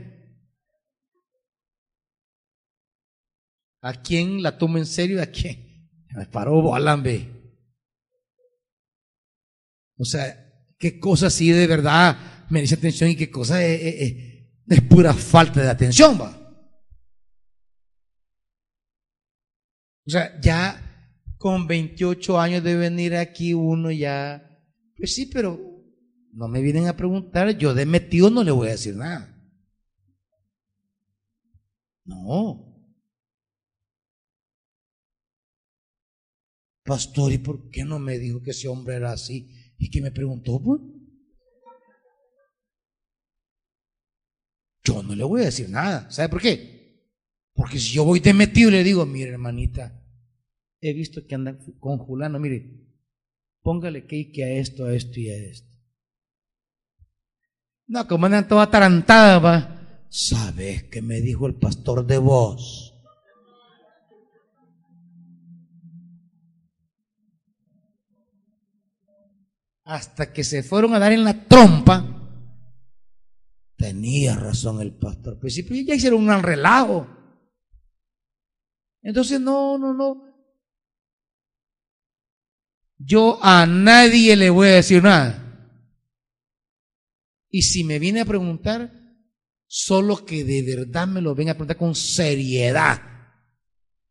[3.81, 5.21] ¿A quién la tomo en serio?
[5.21, 5.87] ¿A quién?
[6.15, 7.29] Me paró Bolambe.
[9.95, 14.15] O sea, qué cosa así de verdad me dice atención y qué cosa es,
[14.67, 16.35] es pura falta de atención, va.
[20.07, 24.43] O sea, ya con 28 años de venir aquí uno ya,
[24.97, 25.68] pues sí, pero
[26.31, 29.35] no me vienen a preguntar, yo de metido no le voy a decir nada.
[32.05, 32.65] No.
[36.83, 39.75] Pastor, ¿y por qué no me dijo que ese hombre era así?
[39.77, 40.61] ¿Y que me preguntó?
[40.61, 40.81] Pues?
[44.83, 46.09] Yo no le voy a decir nada.
[46.09, 46.79] ¿Sabe por qué?
[47.53, 50.03] Porque si yo voy de metido y le digo, mire hermanita,
[50.81, 52.87] he visto que andan con Julano, mire,
[53.61, 55.68] póngale que a esto, a esto y a esto.
[57.89, 60.05] No, como andan toda atarantada, va.
[60.09, 62.93] ¿Sabes qué me dijo el pastor de vos?
[69.85, 72.05] Hasta que se fueron a dar en la trompa,
[73.75, 75.39] tenía razón el pastor.
[75.39, 77.07] Pues sí, pues ya hicieron un relajo.
[79.01, 80.29] Entonces, no, no, no.
[82.99, 85.38] Yo a nadie le voy a decir nada.
[87.49, 88.91] Y si me viene a preguntar,
[89.65, 93.01] solo que de verdad me lo venga a preguntar con seriedad.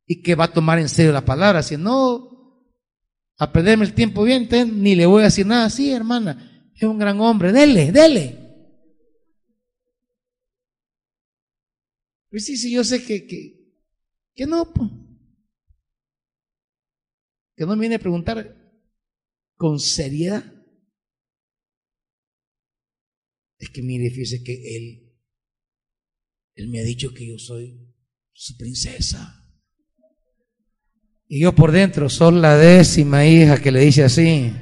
[0.07, 1.63] Y que va a tomar en serio la palabra.
[1.63, 2.65] Si no,
[3.39, 4.49] a perderme el tiempo bien,
[4.83, 5.71] ni le voy a decir nada.
[5.71, 7.53] Sí, hermana, es un gran hombre.
[7.53, 8.49] Dele, dele.
[12.31, 13.73] Pues sí, sí, yo sé que, que,
[14.35, 14.71] que no,
[17.57, 18.55] que no me viene a preguntar
[19.57, 20.58] con seriedad.
[23.59, 25.13] Es que mire, fíjese que él,
[26.55, 27.93] él me ha dicho que yo soy
[28.33, 29.45] su princesa.
[31.27, 34.53] Y yo por dentro soy la décima hija que le dice así.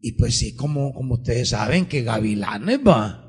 [0.00, 3.25] Y pues sí, como, como ustedes saben que gavilanes va.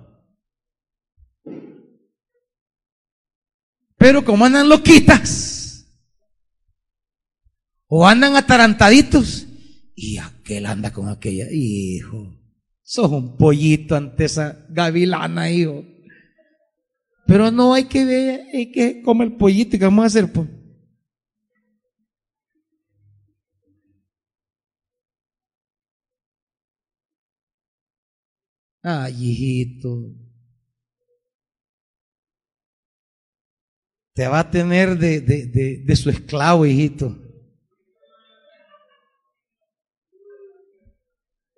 [3.97, 5.85] Pero como andan loquitas,
[7.87, 9.47] o andan atarantaditos,
[9.95, 12.33] y aquel anda con aquella, hijo,
[12.83, 15.83] sos un pollito ante esa gavilana, hijo.
[17.25, 20.31] Pero no hay que ver, hay que comer el pollito y que vamos a hacer,
[20.31, 20.47] pues.
[28.83, 30.26] Ay, hijito.
[34.18, 37.15] Te va a tener de, su esclavo, hijito.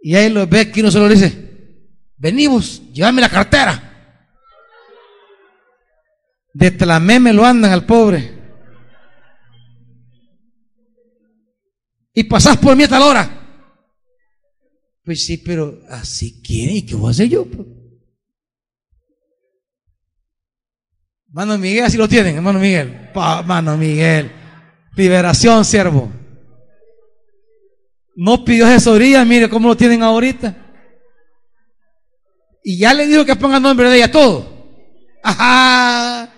[0.02, 1.88] Y ahí lo ve aquí, no se lo dice,
[2.18, 3.86] venimos, llévame la cartera.
[6.54, 8.30] De tlamé me lo andan al pobre.
[12.14, 13.30] Y pasás por mí a tal hora.
[15.06, 17.48] Pues sí, pero así quiere y qué voy a hacer yo.
[21.32, 23.10] Mano Miguel, así lo tienen, hermano Miguel.
[23.46, 24.32] mano Miguel.
[24.96, 26.12] Liberación, siervo.
[28.16, 30.56] No pidió asesoría, mire cómo lo tienen ahorita.
[32.64, 34.46] Y ya le dijo que ponga nombre de ella todo.
[35.24, 36.30] Ajá.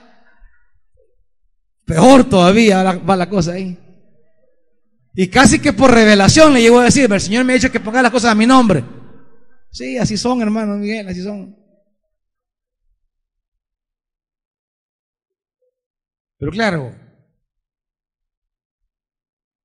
[1.86, 3.78] Peor todavía va la cosa ahí.
[5.14, 7.80] Y casi que por revelación le llegó a decir, el Señor me ha dicho que
[7.80, 8.84] ponga las cosas a mi nombre.
[9.72, 11.56] Sí, así son, hermano Miguel, así son.
[16.42, 16.96] Pero claro,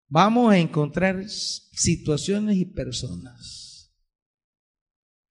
[0.09, 3.97] vamos a encontrar situaciones y personas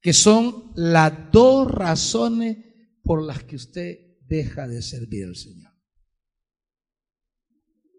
[0.02, 2.58] que son las dos razones
[3.04, 5.72] por las que usted deja de servir al Señor.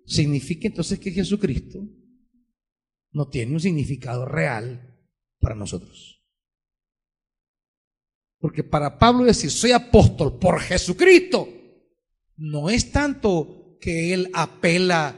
[0.06, 1.88] Significa entonces que Jesucristo
[3.12, 5.06] no tiene un significado real
[5.38, 6.20] para nosotros.
[8.38, 11.55] Porque para Pablo decir soy apóstol por Jesucristo
[12.36, 15.16] no es tanto que él apela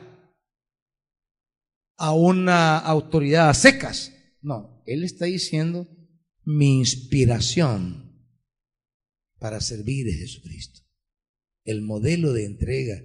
[1.97, 4.12] a una autoridad a secas.
[4.40, 5.89] No, él está diciendo
[6.45, 8.09] mi inspiración
[9.39, 10.81] para servir es Jesucristo.
[11.65, 13.03] El modelo de entrega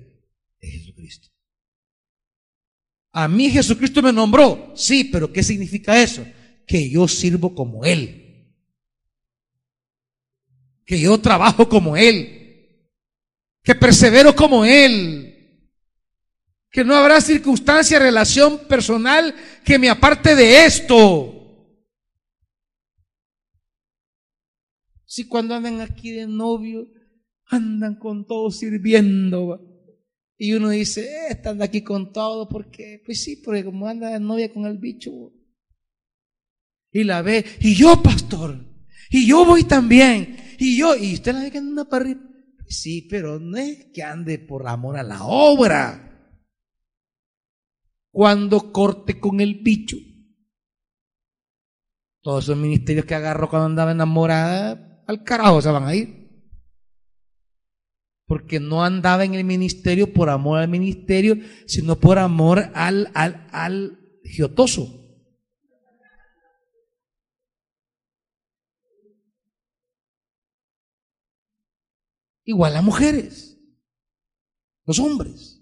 [0.60, 1.30] es Jesucristo.
[3.12, 4.74] A mí Jesucristo me nombró.
[4.76, 6.26] Sí, pero ¿qué significa eso?
[6.66, 8.56] Que yo sirvo como Él.
[10.86, 12.43] Que yo trabajo como Él.
[13.64, 15.30] Que persevero como Él.
[16.70, 19.34] Que no habrá circunstancia, relación personal
[19.64, 21.34] que me aparte de esto.
[25.06, 26.88] Si cuando andan aquí de novio,
[27.46, 29.60] andan con todo sirviendo.
[30.38, 34.20] Y uno dice, eh, están aquí con todo, porque, pues sí, porque como anda la
[34.20, 35.12] novia con el bicho.
[36.92, 38.58] Y la ve, y yo, pastor,
[39.10, 42.33] y yo voy también, y yo, y usted la ve que anda para arriba.
[42.74, 46.10] Sí, pero no es que ande por amor a la obra.
[48.12, 49.98] Cuando corte con el bicho.
[52.22, 56.24] Todos esos ministerios que agarró cuando andaba enamorada, al carajo se van a ir
[58.34, 61.38] porque no andaba en el ministerio por amor al ministerio,
[61.68, 65.03] sino por amor al, al, al giotoso.
[72.46, 73.58] Igual las mujeres,
[74.86, 75.62] los hombres.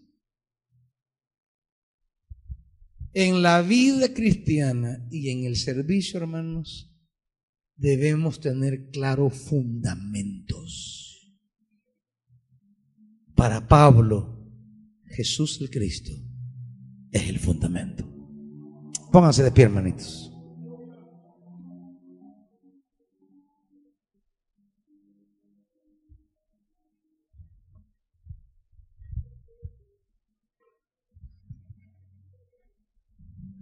[3.14, 6.90] En la vida cristiana y en el servicio, hermanos,
[7.76, 11.38] debemos tener claros fundamentos.
[13.36, 14.48] Para Pablo,
[15.08, 16.12] Jesús el Cristo
[17.12, 18.08] es el fundamento.
[19.12, 20.31] Pónganse de pie, hermanitos.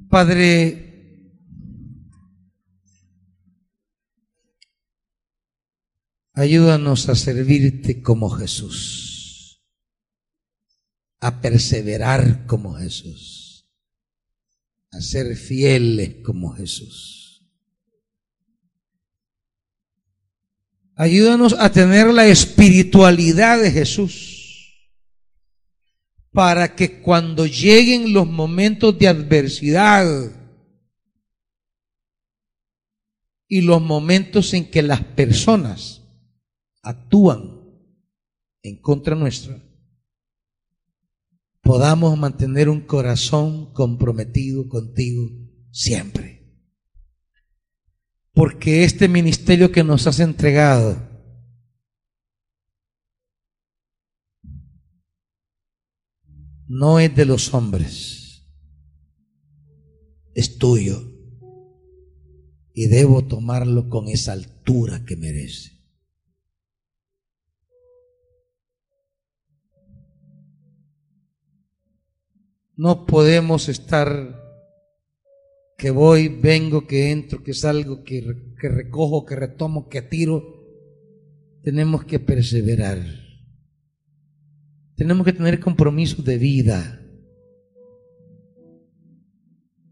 [0.09, 0.85] Padre,
[6.33, 9.09] ayúdanos a servirte como Jesús
[11.19, 13.67] a perseverar como Jesús,
[14.91, 17.45] a ser fieles como Jesús.
[20.95, 24.38] Ayúdanos a tener la espiritualidad de Jesús
[26.31, 30.05] para que cuando lleguen los momentos de adversidad
[33.47, 36.03] y los momentos en que las personas
[36.83, 37.61] actúan
[38.61, 39.59] en contra nuestra,
[41.61, 45.29] podamos mantener un corazón comprometido contigo
[45.71, 46.39] siempre.
[48.33, 51.08] Porque este ministerio que nos has entregado
[56.69, 58.47] no es de los hombres,
[60.35, 61.01] es tuyo.
[62.73, 65.71] Y debo tomarlo con esa altura que merece.
[72.77, 74.39] No podemos estar
[75.77, 80.43] que voy, vengo, que entro, que salgo, que, que recojo, que retomo, que tiro.
[81.63, 83.28] Tenemos que perseverar.
[84.99, 86.99] Tenemos que tener compromisos de vida.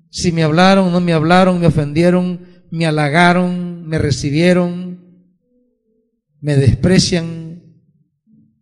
[0.09, 4.99] Si me hablaron, no me hablaron, me ofendieron, me halagaron, me recibieron,
[6.41, 7.63] me desprecian,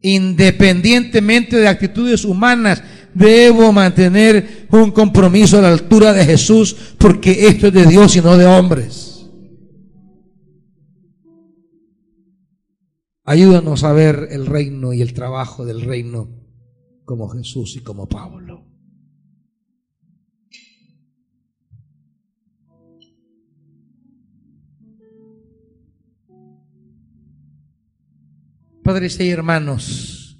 [0.01, 2.83] independientemente de actitudes humanas,
[3.15, 8.21] debo mantener un compromiso a la altura de Jesús porque esto es de Dios y
[8.21, 9.14] no de hombres.
[13.27, 16.29] Ayúdanos a ver el reino y el trabajo del reino
[17.05, 18.63] como Jesús y como Pablo.
[28.83, 30.39] Padres y hermanos,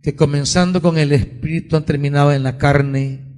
[0.00, 3.36] que comenzando con el Espíritu han terminado en la carne,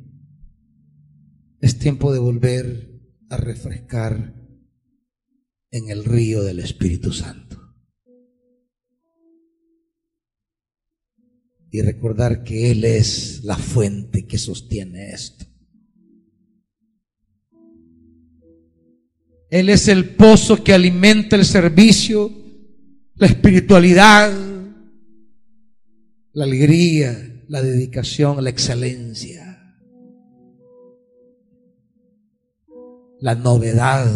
[1.61, 4.33] es tiempo de volver a refrescar
[5.73, 7.64] en el río del Espíritu Santo.
[11.75, 15.45] Y recordar que Él es la fuente que sostiene esto.
[19.51, 22.45] Él es el pozo que alimenta el servicio
[23.17, 24.33] la espiritualidad,
[26.33, 29.77] la alegría, la dedicación, la excelencia,
[33.21, 34.11] la novedad.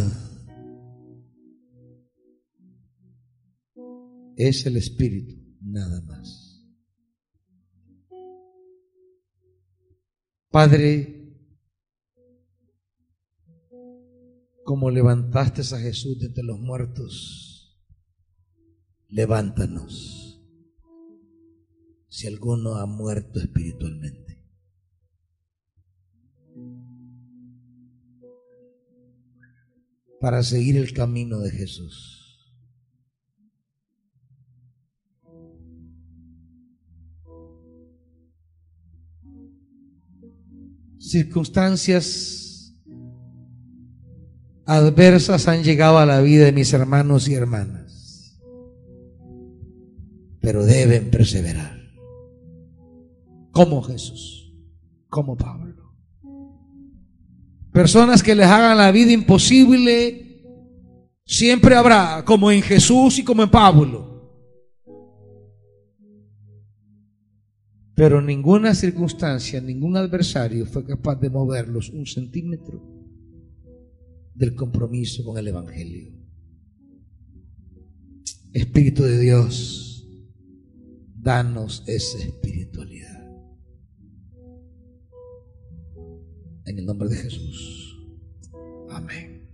[4.37, 6.38] Es el Espíritu, nada más.
[10.51, 11.37] Padre,
[14.65, 17.79] como levantaste a Jesús de entre los muertos,
[19.09, 20.43] levántanos
[22.09, 24.43] si alguno ha muerto espiritualmente.
[30.21, 32.18] Para seguir el camino de Jesús.
[40.99, 42.75] Circunstancias
[44.67, 47.89] adversas han llegado a la vida de mis hermanos y hermanas
[50.49, 51.79] pero deben perseverar.
[53.51, 54.51] Como Jesús,
[55.11, 55.95] como Pablo.
[57.71, 60.43] Personas que les hagan la vida imposible,
[61.27, 64.08] siempre habrá, como en Jesús y como en Pablo.
[67.99, 72.81] Pero ninguna circunstancia, ningún adversario fue capaz de moverlos un centímetro
[74.35, 76.13] del compromiso con el Evangelio.
[78.53, 80.07] Espíritu de Dios
[81.17, 83.21] danos esa espiritualidad.
[86.67, 87.99] En el nombre de Jesús.
[88.91, 89.51] Amén.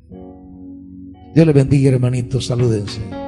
[1.35, 2.45] Dios le bendiga, hermanitos.
[2.45, 3.24] Salúdense.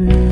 [0.00, 0.29] new